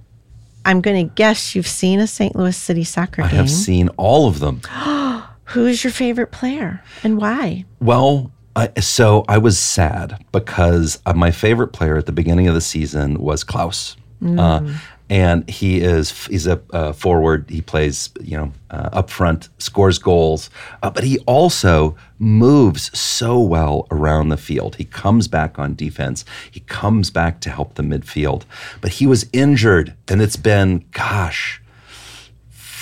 I'm 0.65 0.81
going 0.81 1.07
to 1.07 1.13
guess 1.15 1.55
you've 1.55 1.67
seen 1.67 1.99
a 2.01 2.07
St. 2.07 2.35
Louis 2.35 2.55
City 2.57 2.83
soccer 2.83 3.21
game. 3.21 3.31
I 3.31 3.35
have 3.35 3.49
seen 3.49 3.87
all 3.95 4.27
of 4.27 4.39
them. 4.39 4.61
Who's 5.45 5.83
your 5.85 5.91
favorite 5.91 6.31
player 6.31 6.83
and 7.03 7.17
why? 7.21 7.63
Well, 7.79 8.31
I, 8.57 8.79
so 8.79 9.23
I 9.27 9.37
was 9.37 9.59
sad 9.59 10.25
because 10.31 10.99
uh, 11.05 11.13
my 11.13 11.29
favorite 11.29 11.69
player 11.69 11.95
at 11.95 12.07
the 12.07 12.11
beginning 12.11 12.47
of 12.47 12.55
the 12.55 12.61
season 12.61 13.19
was 13.19 13.43
Klauss. 13.43 13.95
Uh, 14.39 14.73
and 15.09 15.47
he 15.47 15.79
is 15.79 16.25
he's 16.25 16.47
a 16.47 16.59
uh, 16.71 16.91
forward. 16.91 17.45
He 17.49 17.61
plays 17.61 18.09
you 18.19 18.35
know 18.35 18.51
uh, 18.71 18.89
up 18.91 19.09
front, 19.09 19.47
scores 19.59 19.99
goals, 19.99 20.49
uh, 20.81 20.89
but 20.89 21.03
he 21.03 21.19
also 21.19 21.95
moves 22.17 22.97
so 22.97 23.39
well 23.39 23.87
around 23.91 24.29
the 24.29 24.37
field. 24.37 24.75
He 24.75 24.85
comes 24.85 25.27
back 25.27 25.59
on 25.59 25.75
defense. 25.75 26.25
He 26.49 26.61
comes 26.61 27.11
back 27.11 27.39
to 27.41 27.51
help 27.51 27.75
the 27.75 27.83
midfield. 27.83 28.43
But 28.81 28.93
he 28.93 29.05
was 29.05 29.29
injured, 29.31 29.93
and 30.09 30.19
it's 30.19 30.35
been 30.35 30.83
gosh 30.91 31.61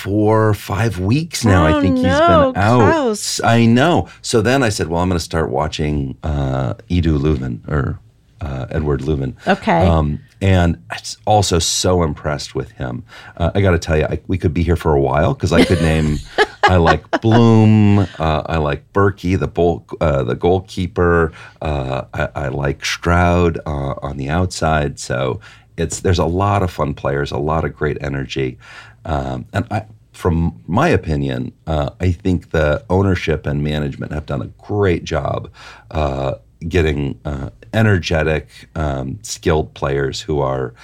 four, 0.06 0.54
five 0.54 1.00
weeks 1.00 1.44
now. 1.44 1.66
Oh, 1.66 1.78
I 1.78 1.80
think 1.82 1.96
he's 1.96 2.04
been 2.04 2.12
out. 2.12 2.54
Klauss. 2.54 3.44
I 3.44 3.66
know. 3.66 4.08
So 4.22 4.40
then 4.40 4.62
I 4.62 4.68
said, 4.68 4.86
well, 4.86 5.02
I'm 5.02 5.08
going 5.08 5.18
to 5.18 5.24
start 5.24 5.50
watching 5.50 6.16
uh, 6.22 6.74
Edu 6.88 7.18
Löwen 7.18 7.68
or 7.68 7.98
uh, 8.40 8.66
Eduard 8.70 9.00
Löwen. 9.00 9.34
Okay. 9.48 9.84
Um, 9.84 10.20
and 10.40 10.80
I'm 10.92 11.00
also 11.24 11.58
so 11.58 12.04
impressed 12.04 12.54
with 12.54 12.70
him. 12.70 13.02
Uh, 13.36 13.50
I 13.52 13.60
got 13.60 13.72
to 13.72 13.80
tell 13.80 13.98
you, 13.98 14.04
I, 14.04 14.20
we 14.28 14.38
could 14.38 14.54
be 14.54 14.62
here 14.62 14.76
for 14.76 14.94
a 14.94 15.00
while 15.00 15.34
because 15.34 15.52
I 15.52 15.64
could 15.64 15.82
name. 15.82 16.18
I 16.62 16.76
like 16.76 17.10
Blom. 17.20 17.98
Uh, 17.98 18.42
I 18.46 18.58
like 18.58 18.92
Bürki, 18.92 19.36
the 19.36 19.48
bull, 19.48 19.84
uh, 20.00 20.22
the 20.22 20.36
goalkeeper. 20.36 21.32
Uh, 21.60 22.04
I, 22.14 22.28
I 22.36 22.48
like 22.48 22.84
Stroud 22.84 23.58
uh, 23.66 23.94
on 24.02 24.18
the 24.18 24.28
outside. 24.28 25.00
So 25.00 25.40
it's 25.76 26.00
there's 26.00 26.20
a 26.20 26.26
lot 26.26 26.62
of 26.62 26.70
fun 26.70 26.94
players, 26.94 27.32
a 27.32 27.38
lot 27.38 27.64
of 27.64 27.74
great 27.74 27.98
energy, 28.00 28.58
um, 29.04 29.46
and 29.52 29.66
I, 29.70 29.86
from 30.16 30.62
my 30.66 30.88
opinion, 30.88 31.52
uh, 31.66 31.90
I 32.00 32.10
think 32.10 32.50
the 32.50 32.82
ownership 32.88 33.46
and 33.46 33.62
management 33.62 34.12
have 34.12 34.24
done 34.24 34.40
a 34.40 34.46
great 34.46 35.04
job 35.04 35.50
uh, 35.90 36.36
getting 36.66 37.20
uh, 37.26 37.50
energetic, 37.74 38.48
um, 38.74 39.18
skilled 39.22 39.74
players 39.74 40.22
who 40.22 40.40
are 40.40 40.74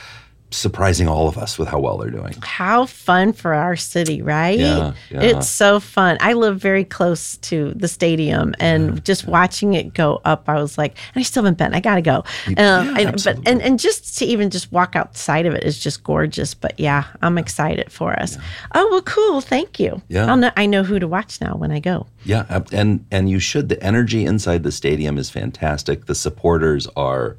surprising 0.52 1.08
all 1.08 1.28
of 1.28 1.38
us 1.38 1.58
with 1.58 1.68
how 1.68 1.78
well 1.78 1.98
they're 1.98 2.10
doing. 2.10 2.34
How 2.42 2.86
fun 2.86 3.32
for 3.32 3.54
our 3.54 3.76
city, 3.76 4.22
right? 4.22 4.58
Yeah, 4.58 4.92
yeah. 5.10 5.22
It's 5.22 5.48
so 5.48 5.80
fun. 5.80 6.18
I 6.20 6.34
live 6.34 6.58
very 6.58 6.84
close 6.84 7.36
to 7.38 7.72
the 7.74 7.88
stadium 7.88 8.54
and 8.60 9.04
just 9.04 9.26
watching 9.26 9.74
it 9.74 9.94
go 9.94 10.20
up, 10.24 10.48
I 10.48 10.60
was 10.60 10.78
like, 10.78 10.96
and 11.14 11.20
I 11.20 11.22
still 11.22 11.42
haven't 11.42 11.58
been. 11.58 11.74
I 11.74 11.80
gotta 11.80 12.02
go. 12.02 12.24
Um, 12.56 12.96
and, 12.96 13.22
but 13.24 13.38
and, 13.46 13.62
and 13.62 13.78
just 13.78 14.18
to 14.18 14.24
even 14.24 14.50
just 14.50 14.70
walk 14.70 14.94
outside 14.96 15.46
of 15.46 15.54
it 15.54 15.64
is 15.64 15.78
just 15.78 16.04
gorgeous. 16.04 16.54
But 16.54 16.78
yeah, 16.78 17.04
I'm 17.22 17.38
excited 17.38 17.90
for 17.90 18.12
us. 18.18 18.36
Oh 18.74 18.88
well, 18.90 19.02
cool. 19.02 19.40
Thank 19.40 19.80
you. 19.80 20.02
Yeah. 20.08 20.26
I'll 20.26 20.36
know, 20.36 20.50
I 20.56 20.66
know 20.66 20.82
who 20.82 20.98
to 20.98 21.08
watch 21.08 21.40
now 21.40 21.54
when 21.56 21.70
I 21.70 21.80
go. 21.80 22.06
Yeah, 22.24 22.62
and 22.72 23.04
and 23.10 23.28
you 23.28 23.38
should. 23.38 23.68
The 23.68 23.82
energy 23.82 24.24
inside 24.24 24.62
the 24.62 24.72
stadium 24.72 25.18
is 25.18 25.30
fantastic. 25.30 26.06
The 26.06 26.14
supporters 26.14 26.86
are 26.96 27.36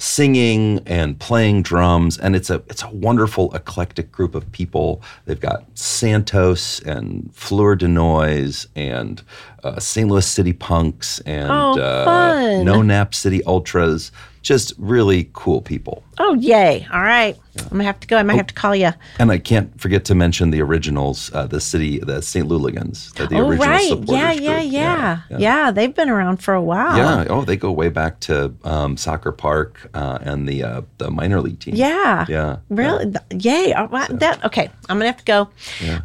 singing 0.00 0.80
and 0.86 1.18
playing 1.20 1.62
drums, 1.62 2.16
and 2.16 2.34
it's 2.34 2.48
a 2.48 2.56
it's 2.68 2.82
a 2.82 2.88
wonderful 2.88 3.54
eclectic 3.54 4.10
group 4.10 4.34
of 4.34 4.50
people. 4.50 5.02
They've 5.26 5.38
got 5.38 5.64
Santos 5.78 6.80
and 6.80 7.30
Fleur 7.34 7.76
de 7.76 7.86
Noise 7.86 8.66
and 8.74 9.22
uh, 9.62 9.78
St. 9.78 10.08
Louis 10.08 10.26
City 10.26 10.54
Punks 10.54 11.20
and 11.20 11.50
Oh, 11.50 11.78
uh. 11.78 12.62
No 12.64 12.80
Nap 12.82 13.14
City 13.14 13.44
Ultras. 13.44 14.10
Just 14.42 14.72
really 14.78 15.28
cool 15.34 15.60
people. 15.60 16.02
Oh 16.18 16.32
yay! 16.34 16.86
All 16.92 17.02
right, 17.02 17.36
I'm 17.58 17.68
gonna 17.68 17.84
have 17.84 18.00
to 18.00 18.06
go. 18.06 18.16
I 18.16 18.22
might 18.22 18.36
have 18.36 18.46
to 18.46 18.54
call 18.54 18.74
you. 18.74 18.90
And 19.18 19.30
I 19.30 19.38
can't 19.38 19.78
forget 19.78 20.04
to 20.06 20.14
mention 20.14 20.50
the 20.50 20.62
originals, 20.62 21.30
uh, 21.34 21.46
the 21.46 21.60
city, 21.60 21.98
the 21.98 22.22
St. 22.22 22.48
Louligans, 22.48 23.12
the, 23.14 23.26
the 23.26 23.36
oh 23.36 23.48
original 23.48 23.68
right, 23.68 23.88
supporters 23.88 24.10
yeah, 24.12 24.32
yeah, 24.32 24.60
group. 24.60 24.72
yeah, 24.72 25.38
yeah, 25.38 25.70
They've 25.70 25.94
been 25.94 26.08
around 26.08 26.38
for 26.42 26.54
a 26.54 26.62
while. 26.62 26.96
Yeah. 26.96 27.26
Oh, 27.28 27.42
they 27.44 27.56
go 27.56 27.70
way 27.70 27.90
back 27.90 28.20
to 28.20 28.54
um, 28.64 28.96
Soccer 28.96 29.32
Park 29.32 29.90
uh, 29.92 30.18
and 30.22 30.48
the 30.48 30.62
uh, 30.62 30.82
the 30.96 31.10
minor 31.10 31.40
league 31.42 31.60
team. 31.60 31.74
Yeah. 31.74 32.24
Yeah. 32.28 32.56
Really? 32.70 33.12
Yay. 33.32 33.74
Oh, 33.76 33.88
That 34.08 34.42
okay. 34.44 34.70
I'm 34.88 34.96
gonna 34.98 35.06
have 35.12 35.22
to 35.22 35.24
go. 35.24 35.50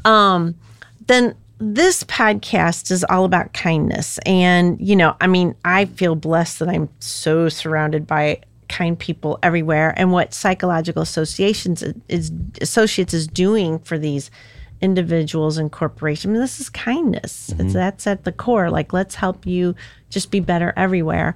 Um, 0.10 0.56
then 1.08 1.36
this 1.58 2.04
podcast 2.04 2.92
is 2.92 3.04
all 3.06 3.26
about 3.26 3.54
kindness, 3.54 4.18
and 4.26 4.80
you 4.80 4.96
know, 4.96 5.16
I 5.22 5.28
mean, 5.28 5.56
I 5.64 5.86
feel 5.86 6.16
blessed 6.16 6.60
that 6.60 6.70
I'm 6.70 6.90
so 7.00 7.50
surrounded 7.50 8.06
by 8.06 8.42
kind 8.68 8.98
people 8.98 9.40
everywhere, 9.44 9.94
and 9.96 10.12
what 10.12 10.34
psychological 10.34 11.02
associations 11.02 11.84
is 12.10 12.32
associates 12.62 13.14
is 13.14 13.28
doing 13.28 13.80
for 13.80 13.98
these 13.98 14.32
individuals 14.82 15.58
and 15.58 15.72
corporations. 15.72 16.30
I 16.30 16.34
mean, 16.34 16.42
this 16.42 16.60
is 16.60 16.70
kindness. 16.70 17.54
It's 17.58 17.74
that's 17.74 18.06
at 18.08 18.26
the 18.26 18.32
core. 18.32 18.70
Like, 18.70 18.92
let's 18.92 19.16
help 19.16 19.46
you 19.46 19.76
just 20.10 20.32
be 20.32 20.42
better 20.42 20.74
everywhere. 20.76 21.36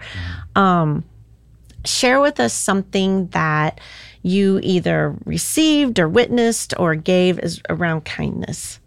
Um, 0.55 1.05
share 1.86 2.19
with 2.19 2.39
us 2.39 2.53
something 2.53 3.27
that 3.27 3.79
you 4.21 4.60
either 4.63 5.15
received 5.25 5.99
or 5.99 6.10
witnessed 6.10 6.73
or 6.77 6.95
gave 6.95 7.39
is 7.39 7.62
around 7.69 8.01
kindness. 8.01 8.79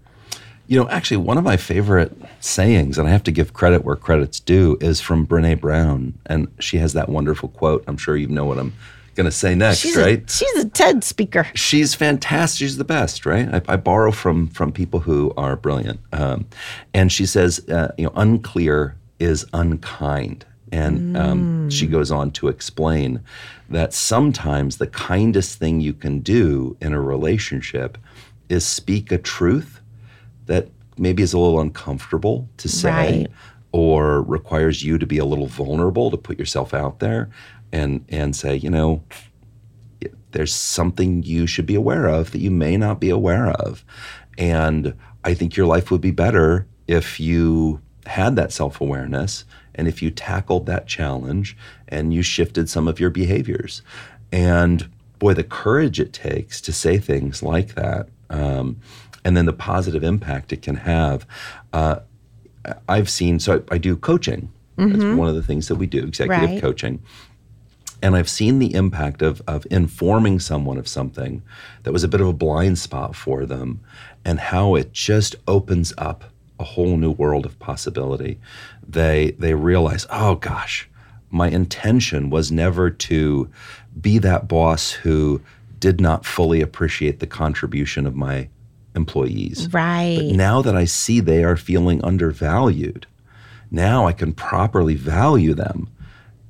You 0.73 0.79
know, 0.79 0.89
actually, 0.89 1.19
one 1.19 1.37
of 1.37 1.45
my 1.45 1.59
favorite 1.59 2.17
sayings, 2.41 2.97
and 2.97 3.07
I 3.07 3.11
have 3.11 3.23
to 3.25 3.31
give 3.31 3.53
credit 3.53 3.85
where 3.85 3.95
credit's 3.95 4.41
due, 4.41 4.79
is 4.81 5.03
from 5.03 5.27
Brene 5.27 5.61
Brown. 5.61 6.15
And 6.25 6.49
she 6.61 6.79
has 6.79 6.95
that 6.95 7.11
wonderful 7.11 7.51
quote. 7.51 7.85
I'm 7.87 7.99
sure 7.99 8.17
you 8.17 8.27
know 8.27 8.47
what 8.47 8.57
I'm 8.57 8.73
going 9.15 9.27
to 9.27 9.31
say 9.31 9.55
next, 9.55 9.81
She's 9.81 9.99
right? 9.99 10.25
a, 10.25 10.33
she's 10.33 10.57
a 10.57 10.71
TED 10.71 11.05
speaker. 11.05 11.47
she's 11.55 11.95
fantastic. 11.95 12.61
She's 12.61 12.79
the 12.79 12.85
best, 12.85 13.27
right? 13.27 13.53
I, 13.53 13.75
I 13.75 13.77
borrow 13.77 14.13
from 14.13 14.49
from 14.49 14.73
people 14.73 15.01
who 15.01 15.35
are 15.37 15.57
brilliant. 15.57 16.01
Um, 16.11 16.47
and 16.95 17.13
she 17.13 17.27
says, 17.27 17.69
uh, 17.69 17.93
you 17.99 18.07
know, 18.07 18.13
unclear 18.17 18.97
is 19.19 19.45
unkind. 19.53 20.47
And 20.73 21.19
um, 21.19 21.69
she 21.69 21.87
goes 21.87 22.11
on 22.11 22.31
to 22.31 22.49
explain 22.49 23.21
that 23.69 23.93
sometimes 23.93 24.79
the 24.79 24.87
kindest 24.87 25.59
thing 25.59 25.83
you 25.83 25.93
can 25.93 26.21
do 26.21 26.79
in 26.81 26.95
a 26.95 27.01
relationship 27.03 27.99
is 28.49 28.65
speak 28.65 29.13
a 29.13 29.19
truth 29.19 29.82
that 30.47 30.69
maybe 30.99 31.23
is 31.23 31.33
a 31.33 31.39
little 31.39 31.61
uncomfortable 31.61 32.49
to 32.59 32.69
say 32.69 32.89
Right. 33.23 33.27
or 33.73 34.23
requires 34.23 34.83
you 34.85 34.99
to 34.99 35.07
be 35.07 35.19
a 35.19 35.25
little 35.25 35.47
vulnerable 35.47 36.11
to 36.11 36.17
put 36.17 36.39
yourself 36.39 36.75
out 36.75 36.99
there 36.99 37.31
and 37.73 38.05
and 38.09 38.37
say, 38.37 38.55
you 38.57 38.71
know, 38.71 39.03
there's 40.33 40.53
something 40.55 41.23
you 41.23 41.47
should 41.47 41.67
be 41.67 41.75
aware 41.75 42.07
of 42.09 42.31
that 42.33 42.39
you 42.41 42.51
may 42.51 42.77
not 42.77 43.01
be 43.01 43.11
aware 43.11 43.49
of. 43.51 43.85
And 44.39 44.95
I 45.25 45.35
think 45.35 45.57
your 45.57 45.67
life 45.67 45.91
would 45.91 46.01
be 46.01 46.11
better 46.11 46.67
if 46.89 47.21
you 47.21 47.81
had 48.07 48.35
that 48.37 48.53
self 48.53 48.81
awareness 48.81 49.45
and 49.75 49.89
if 49.89 50.03
you 50.03 50.11
tackled 50.11 50.67
that 50.67 50.87
challenge 50.87 51.57
and 51.89 52.13
you 52.13 52.23
shifted 52.23 52.69
some 52.69 52.89
of 52.89 52.99
your 53.01 53.11
behaviors. 53.11 53.83
And 54.33 54.91
boy, 55.19 55.35
the 55.35 55.45
courage 55.45 56.01
it 56.01 56.13
takes 56.13 56.61
to 56.63 56.73
say 56.73 56.99
things 56.99 57.43
like 57.43 57.75
that, 57.75 58.09
um, 58.31 58.79
and 59.25 59.37
then 59.37 59.47
the 59.47 59.53
positive 59.53 60.03
impact 60.03 60.53
it 60.53 60.63
can 60.63 60.77
have. 60.77 61.27
Uh, 61.73 62.01
I've 62.89 63.11
seen, 63.11 63.39
so 63.41 63.63
I, 63.71 63.75
I 63.75 63.79
do 63.79 63.97
coaching. 63.97 64.51
That's 64.77 65.05
one 65.17 65.29
of 65.29 65.35
the 65.35 65.43
things 65.43 65.69
that 65.69 65.77
we 65.77 65.87
do, 65.87 66.05
executive 66.05 66.51
Right. 66.51 66.61
coaching 66.61 67.01
and 68.03 68.17
I've 68.17 68.29
seen 68.29 68.59
the 68.59 68.75
impact 68.75 69.23
of 69.23 69.41
of 69.47 69.65
informing 69.71 70.41
someone 70.41 70.77
of 70.77 70.89
something 70.89 71.41
that 71.85 71.93
was 71.93 72.03
a 72.03 72.09
bit 72.09 72.21
of 72.21 72.27
a 72.27 72.33
blind 72.33 72.79
spot 72.79 73.15
for 73.15 73.47
them, 73.47 73.81
and 74.25 74.41
how 74.41 74.75
it 74.75 74.93
just 74.93 75.37
opens 75.47 75.93
up 75.97 76.25
a 76.59 76.65
whole 76.65 76.97
new 76.97 77.13
world 77.13 77.47
of 77.47 77.57
possibility. 77.61 78.41
They 78.87 79.33
they 79.39 79.55
realize, 79.55 80.07
oh 80.11 80.35
gosh, 80.35 80.89
my 81.31 81.49
intention 81.49 82.29
was 82.29 82.51
never 82.51 82.91
to 82.91 83.49
be 84.01 84.19
that 84.19 84.49
boss 84.49 84.91
who 84.91 85.41
did 85.79 86.01
not 86.01 86.25
fully 86.27 86.61
appreciate 86.61 87.21
the 87.21 87.27
contribution 87.29 88.05
of 88.07 88.17
my 88.17 88.49
employees. 88.95 89.73
Right. 89.73 90.17
But 90.19 90.37
now 90.37 90.63
that 90.63 90.77
I 90.77 90.85
see 90.85 91.21
they 91.21 91.45
are 91.45 91.57
feeling 91.57 92.05
undervalued, 92.05 93.07
now 93.71 94.07
I 94.07 94.13
can 94.13 94.33
properly 94.33 94.95
value 94.95 95.55
them 95.55 95.89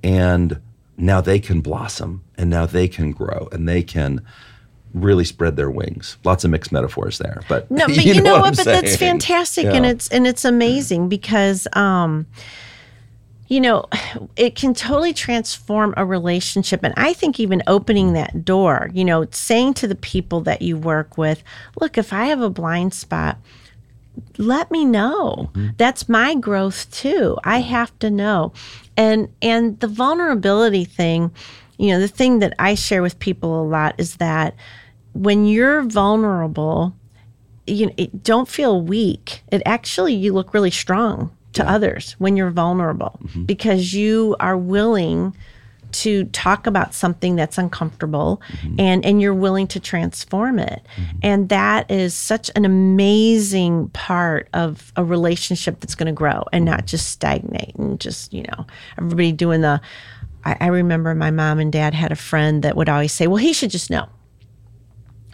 and 0.02 0.61
now 0.96 1.20
they 1.20 1.38
can 1.38 1.61
blossom 1.61 2.24
and 2.37 2.50
now 2.50 2.66
they 2.66 2.88
can 2.88 3.12
grow 3.12 3.48
and 3.52 3.68
they 3.68 3.83
can 3.83 4.20
really 4.94 5.24
spread 5.24 5.57
their 5.57 5.70
wings. 5.70 6.16
Lots 6.24 6.44
of 6.44 6.50
mixed 6.50 6.72
metaphors 6.72 7.18
there, 7.18 7.42
but 7.48 7.70
No, 7.70 7.87
but 7.88 8.05
you, 8.05 8.20
know, 8.20 8.37
I'm 8.37 8.40
what? 8.42 8.57
But 8.57 8.64
that's 8.64 8.98
saying. 8.98 8.98
fantastic, 8.98 9.66
and 9.66 9.87
it's 9.87 10.09
and 10.09 10.26
it's 10.26 10.44
amazing 10.44 11.09
because, 11.09 11.66
um, 11.72 12.26
you 13.52 13.60
know, 13.60 13.84
it 14.36 14.56
can 14.56 14.72
totally 14.72 15.12
transform 15.12 15.92
a 15.98 16.06
relationship, 16.06 16.82
and 16.82 16.94
I 16.96 17.12
think 17.12 17.38
even 17.38 17.62
opening 17.66 18.14
that 18.14 18.46
door, 18.46 18.88
you 18.94 19.04
know, 19.04 19.26
saying 19.30 19.74
to 19.74 19.86
the 19.86 19.94
people 19.94 20.40
that 20.40 20.62
you 20.62 20.78
work 20.78 21.18
with, 21.18 21.44
look, 21.78 21.98
if 21.98 22.14
I 22.14 22.24
have 22.26 22.40
a 22.40 22.48
blind 22.48 22.94
spot. 22.94 23.36
Let 24.36 24.70
me 24.70 24.84
know. 24.84 25.50
Mm-hmm. 25.54 25.68
That's 25.78 26.06
my 26.06 26.34
growth 26.34 26.90
too. 26.90 27.38
I 27.44 27.60
have 27.60 27.98
to 28.00 28.10
know. 28.10 28.52
And 28.94 29.30
and 29.40 29.80
the 29.80 29.86
vulnerability 29.86 30.84
thing, 30.84 31.30
you 31.78 31.88
know, 31.92 31.98
the 31.98 32.08
thing 32.08 32.40
that 32.40 32.52
I 32.58 32.74
share 32.74 33.00
with 33.00 33.18
people 33.18 33.62
a 33.62 33.64
lot 33.64 33.94
is 33.96 34.16
that 34.16 34.54
when 35.14 35.46
you're 35.46 35.80
vulnerable, 35.82 36.94
you 37.66 37.86
know, 37.86 38.06
don't 38.22 38.50
feel 38.50 38.82
weak. 38.82 39.42
It 39.50 39.62
actually 39.64 40.14
you 40.14 40.34
look 40.34 40.52
really 40.52 40.70
strong 40.70 41.34
to 41.54 41.68
others 41.68 42.16
when 42.18 42.36
you're 42.36 42.50
vulnerable 42.50 43.18
mm-hmm. 43.22 43.44
because 43.44 43.94
you 43.94 44.36
are 44.40 44.56
willing 44.56 45.34
to 45.92 46.24
talk 46.26 46.66
about 46.66 46.94
something 46.94 47.36
that's 47.36 47.58
uncomfortable 47.58 48.40
mm-hmm. 48.48 48.76
and 48.78 49.04
and 49.04 49.20
you're 49.20 49.34
willing 49.34 49.66
to 49.66 49.78
transform 49.78 50.58
it. 50.58 50.82
Mm-hmm. 50.96 51.18
And 51.22 51.48
that 51.50 51.90
is 51.90 52.14
such 52.14 52.50
an 52.56 52.64
amazing 52.64 53.88
part 53.90 54.48
of 54.54 54.92
a 54.96 55.04
relationship 55.04 55.80
that's 55.80 55.94
going 55.94 56.06
to 56.06 56.12
grow 56.12 56.44
and 56.52 56.64
not 56.64 56.86
just 56.86 57.10
stagnate 57.10 57.74
and 57.76 58.00
just, 58.00 58.32
you 58.32 58.44
know, 58.44 58.66
everybody 58.98 59.32
doing 59.32 59.60
the 59.60 59.80
I, 60.44 60.56
I 60.60 60.66
remember 60.68 61.14
my 61.14 61.30
mom 61.30 61.58
and 61.58 61.72
dad 61.72 61.94
had 61.94 62.10
a 62.10 62.16
friend 62.16 62.62
that 62.64 62.76
would 62.76 62.88
always 62.88 63.12
say, 63.12 63.26
Well, 63.26 63.36
he 63.36 63.52
should 63.52 63.70
just 63.70 63.90
know 63.90 64.08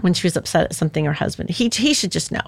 when 0.00 0.14
she 0.14 0.26
was 0.26 0.36
upset 0.36 0.64
at 0.66 0.74
something 0.74 1.04
her 1.04 1.12
husband 1.12 1.50
he 1.50 1.68
he 1.74 1.92
should 1.94 2.12
just 2.12 2.30
know. 2.32 2.40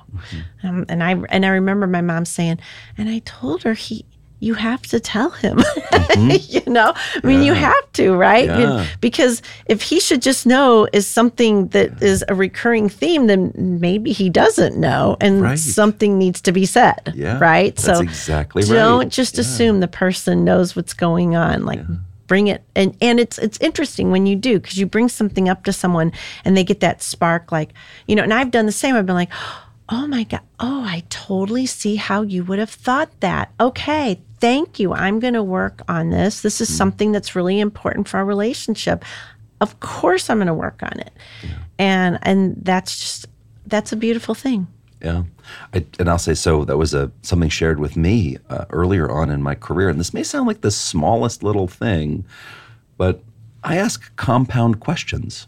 Um, 0.62 0.84
and 0.88 1.02
i 1.02 1.12
and 1.30 1.44
i 1.44 1.48
remember 1.48 1.86
my 1.86 2.00
mom 2.00 2.24
saying 2.24 2.58
and 2.98 3.08
i 3.08 3.18
told 3.20 3.62
her 3.64 3.74
he 3.74 4.04
you 4.42 4.54
have 4.54 4.80
to 4.82 4.98
tell 4.98 5.28
him 5.30 5.58
you 6.16 6.62
know? 6.66 6.94
I 6.96 7.20
mean 7.26 7.42
you 7.42 7.52
have 7.52 7.92
to 7.94 8.14
right? 8.16 8.46
Yeah. 8.46 8.86
because 9.02 9.42
if 9.66 9.82
he 9.82 10.00
should 10.00 10.22
just 10.22 10.46
know 10.46 10.88
is 10.94 11.06
something 11.06 11.68
that 11.68 12.02
is 12.02 12.24
a 12.28 12.34
recurring 12.34 12.88
theme 12.88 13.26
then 13.26 13.52
maybe 13.56 14.12
he 14.12 14.30
doesn't 14.30 14.76
know 14.78 15.16
and 15.20 15.42
Right. 15.42 15.58
something 15.58 16.16
needs 16.18 16.40
to 16.42 16.52
be 16.52 16.64
said 16.64 17.12
Yeah, 17.14 17.38
right? 17.38 17.76
That's 17.76 17.84
so 17.98 18.00
exactly 18.00 18.62
right. 18.62 18.70
don't 18.72 19.12
just 19.12 19.38
assume 19.38 19.80
the 19.80 19.88
person 19.88 20.42
knows 20.44 20.74
what's 20.74 20.94
going 20.94 21.36
on 21.36 21.66
like 21.66 21.80
bring 22.31 22.47
it 22.47 22.62
and 22.77 22.97
and 23.01 23.19
it's 23.19 23.38
it's 23.38 23.59
interesting 23.59 24.12
when 24.12 24.25
you 24.25 24.37
do 24.37 24.61
because 24.61 24.79
you 24.79 24.87
bring 24.87 25.09
something 25.09 25.49
up 25.49 25.64
to 25.64 25.73
someone 25.73 26.12
and 26.45 26.57
they 26.57 26.62
get 26.62 26.79
that 26.79 27.03
spark 27.03 27.51
like 27.51 27.73
you 28.07 28.14
know 28.14 28.23
and 28.23 28.33
i've 28.33 28.53
done 28.53 28.66
the 28.66 28.73
same 28.73 28.95
i've 28.95 29.05
been 29.05 29.16
like 29.16 29.33
oh 29.88 30.07
my 30.07 30.23
god 30.23 30.40
oh 30.61 30.85
i 30.85 31.03
totally 31.09 31.66
see 31.66 31.97
how 31.97 32.23
you 32.23 32.45
would 32.45 32.61
have 32.61 32.71
thought 32.71 33.11
that. 33.19 33.51
Okay 33.59 34.21
thank 34.38 34.79
you 34.79 34.93
i'm 34.93 35.19
going 35.19 35.35
to 35.35 35.43
work 35.43 35.83
on 35.88 36.11
this. 36.11 36.43
This 36.43 36.61
is 36.61 36.69
hmm. 36.69 36.75
something 36.75 37.11
that's 37.11 37.35
really 37.35 37.59
important 37.59 38.07
for 38.07 38.19
our 38.19 38.25
relationship. 38.25 39.05
Of 39.61 39.81
course 39.81 40.31
i'm 40.31 40.38
going 40.38 40.47
to 40.47 40.55
work 40.55 40.85
on 40.85 41.01
it. 41.01 41.12
And 41.81 42.21
and 42.23 42.55
that's 42.62 42.97
just 42.97 43.27
that's 43.66 43.90
a 43.90 43.97
beautiful 43.97 44.37
thing 44.37 44.69
Yeah, 45.02 45.22
I, 45.72 45.86
and 45.98 46.10
I'll 46.10 46.18
say 46.18 46.34
so. 46.34 46.64
That 46.64 46.76
was 46.76 46.92
a 46.92 47.10
something 47.22 47.48
shared 47.48 47.78
with 47.80 47.96
me 47.96 48.36
uh, 48.50 48.66
earlier 48.70 49.10
on 49.10 49.30
in 49.30 49.42
my 49.42 49.54
career, 49.54 49.88
and 49.88 49.98
this 49.98 50.12
may 50.12 50.22
sound 50.22 50.46
like 50.46 50.60
the 50.60 50.70
smallest 50.70 51.42
little 51.42 51.66
thing, 51.66 52.24
but 52.98 53.22
I 53.64 53.76
ask 53.78 54.14
compound 54.16 54.80
questions. 54.80 55.46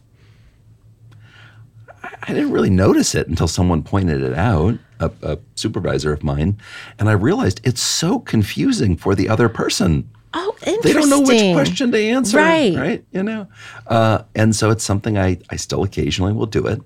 I, 2.03 2.15
I 2.23 2.33
didn't 2.33 2.53
really 2.53 2.71
notice 2.71 3.15
it 3.15 3.29
until 3.29 3.49
someone 3.49 3.83
pointed 3.83 4.23
it 4.23 4.35
out, 4.35 4.79
a, 5.01 5.11
a 5.23 5.39
supervisor 5.55 6.13
of 6.13 6.23
mine, 6.23 6.59
and 6.99 7.09
I 7.11 7.13
realized 7.13 7.61
it's 7.65 7.83
so 7.83 8.19
confusing 8.21 8.97
for 8.97 9.15
the 9.15 9.29
other 9.29 9.51
person. 9.51 10.09
oh 10.33 10.55
interesting 10.67 10.81
They 10.83 10.93
don't 10.99 11.11
know 11.11 11.21
which 11.21 11.53
question 11.55 11.93
to 11.93 11.99
answer, 11.99 12.39
Right. 12.39 12.75
Right? 12.75 13.05
You 13.13 13.23
know, 13.23 13.49
uh, 13.87 14.23
and 14.35 14.57
so 14.57 14.71
it's 14.71 14.85
something 14.85 15.19
I 15.19 15.39
I 15.51 15.57
still 15.57 15.83
occasionally 15.83 16.33
will 16.33 16.47
do 16.47 16.67
it, 16.67 16.81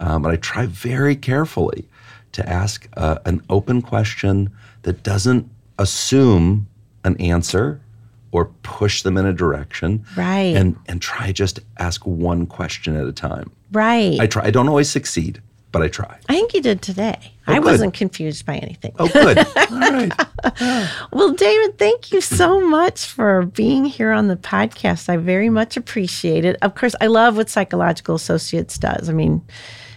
um, 0.00 0.22
but 0.22 0.32
I 0.32 0.36
try 0.36 0.64
very 0.64 1.14
carefully 1.14 1.86
to 2.36 2.48
ask 2.48 2.88
uh, 2.96 3.18
an 3.24 3.42
open 3.50 3.82
question 3.82 4.50
that 4.82 5.02
doesn't 5.02 5.48
assume 5.78 6.66
an 7.04 7.16
answer 7.20 7.80
or 8.32 8.46
push 8.62 9.02
them 9.02 9.16
in 9.16 9.24
a 9.26 9.32
direction, 9.32 10.04
Right. 10.16 10.54
And 10.56 10.76
and 10.86 11.00
try 11.00 11.32
just 11.32 11.60
ask 11.78 12.04
one 12.06 12.46
question 12.46 12.94
at 12.96 13.06
a 13.06 13.12
time. 13.12 13.50
right 13.72 14.18
I 14.20 14.26
try. 14.26 14.44
I 14.46 14.50
don't 14.50 14.68
always 14.68 14.90
succeed, 14.90 15.40
but 15.72 15.80
I 15.82 15.88
try. 15.88 16.18
I 16.28 16.34
think 16.34 16.52
you 16.52 16.60
did 16.60 16.82
today. 16.82 17.32
I 17.46 17.54
good. 17.54 17.64
wasn't 17.64 17.94
confused 17.94 18.44
by 18.44 18.56
anything. 18.56 18.92
Oh, 18.98 19.08
good. 19.08 19.38
All 19.56 19.78
right. 19.80 20.12
Well, 21.12 21.32
David, 21.32 21.78
thank 21.78 22.12
you 22.12 22.20
so 22.20 22.60
much 22.60 23.06
for 23.06 23.46
being 23.46 23.84
here 23.86 24.10
on 24.10 24.26
the 24.28 24.36
podcast. 24.36 25.08
I 25.08 25.16
very 25.16 25.48
much 25.48 25.76
appreciate 25.76 26.44
it. 26.44 26.56
Of 26.60 26.74
course, 26.74 26.94
I 27.00 27.06
love 27.06 27.36
what 27.36 27.48
Psychological 27.48 28.16
Associates 28.16 28.76
does. 28.78 29.08
I 29.08 29.12
mean, 29.12 29.42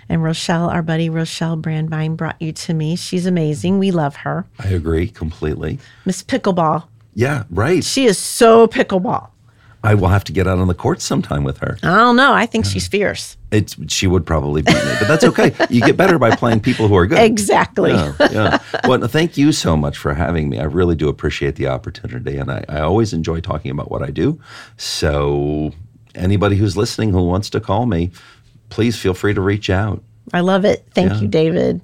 and 0.10 0.24
Rochelle, 0.24 0.70
our 0.70 0.82
buddy 0.82 1.10
Rochelle 1.10 1.56
Brandvine, 1.56 2.18
brought 2.18 2.42
you 2.42 2.52
to 2.52 2.74
me. 2.74 2.96
She's 2.96 3.26
amazing. 3.26 3.80
We 3.80 3.92
love 3.92 4.18
her. 4.18 4.46
I 4.60 4.70
agree 4.70 5.08
completely. 5.08 5.80
Miss 6.06 6.24
Pickleball. 6.24 6.88
Yeah. 7.14 7.44
Right. 7.50 7.84
She 7.84 8.06
is 8.06 8.18
so 8.18 8.68
pickleball. 8.68 9.30
I 9.84 9.96
will 9.96 10.10
have 10.10 10.26
to 10.26 10.34
get 10.34 10.46
out 10.46 10.60
on 10.60 10.68
the 10.68 10.74
court 10.74 11.02
sometime 11.02 11.46
with 11.46 11.60
her. 11.60 11.78
I 11.84 11.96
don't 11.96 12.18
know. 12.18 12.34
I 12.34 12.46
think 12.46 12.66
she's 12.66 12.88
fierce. 12.88 13.38
It's 13.50 13.78
she 13.88 14.08
would 14.08 14.26
probably 14.26 14.62
beat 14.62 14.76
me, 14.76 14.96
but 15.00 15.08
that's 15.08 15.24
okay. 15.24 15.56
you 15.70 15.80
get 15.82 15.96
better 15.96 16.20
by 16.20 16.36
playing 16.36 16.60
people 16.60 16.90
who 16.90 16.96
are 16.98 17.08
good. 17.08 17.20
Exactly. 17.20 17.92
Yeah, 17.92 18.14
yeah. 18.30 18.60
Well, 18.84 19.08
thank 19.08 19.38
you 19.38 19.54
so 19.54 19.78
much 19.78 19.98
for 19.98 20.14
having 20.14 20.50
me. 20.50 20.60
I 20.60 20.66
really 20.66 20.96
do 20.96 21.08
appreciate 21.08 21.56
the 21.56 21.68
opportunity, 21.68 22.38
and 22.38 22.52
I, 22.52 22.66
I 22.68 22.82
always 22.82 23.14
enjoy 23.14 23.40
talking 23.40 23.72
about 23.72 23.90
what 23.90 24.04
I 24.04 24.12
do. 24.12 24.40
So, 24.76 25.72
anybody 26.14 26.58
who's 26.58 26.76
listening 26.76 27.12
who 27.12 27.24
wants 27.24 27.50
to 27.52 27.62
call 27.62 27.86
me, 27.86 28.12
please 28.70 28.98
feel 28.98 29.14
free 29.14 29.34
to 29.34 29.42
reach 29.42 29.70
out. 29.70 30.02
I 30.34 30.42
love 30.42 30.66
it. 30.66 30.86
Thank 30.94 31.12
Yeah. 31.14 31.20
you, 31.22 31.28
David. 31.28 31.82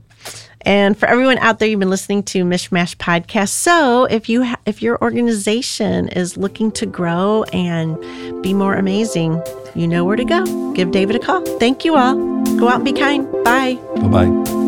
And 0.61 0.97
for 0.97 1.07
everyone 1.07 1.37
out 1.39 1.59
there, 1.59 1.67
you've 1.67 1.79
been 1.79 1.91
listening 1.91 2.23
to 2.23 2.43
MichMash 2.43 2.95
Podcast. 2.97 3.49
So 3.49 4.05
if 4.05 4.27
you 4.29 4.43
ha- 4.43 4.55
if 4.65 4.81
your 4.81 4.99
organization 5.01 6.07
is 6.09 6.37
looking 6.37 6.71
to 6.71 6.87
grow 6.87 7.43
and 7.53 7.97
be 8.41 8.53
more 8.55 8.73
amazing, 8.73 9.39
you 9.75 9.87
know 9.87 10.03
where 10.03 10.15
to 10.15 10.25
go. 10.25 10.71
Give 10.73 10.89
David 10.91 11.15
a 11.17 11.19
call. 11.19 11.41
Thank 11.59 11.85
you 11.85 11.95
all. 11.95 12.15
Go 12.57 12.67
out 12.67 12.75
and 12.77 12.85
be 12.85 12.93
kind. 12.93 13.31
Bye. 13.43 13.77
Bye 13.97 14.07
bye. 14.25 14.64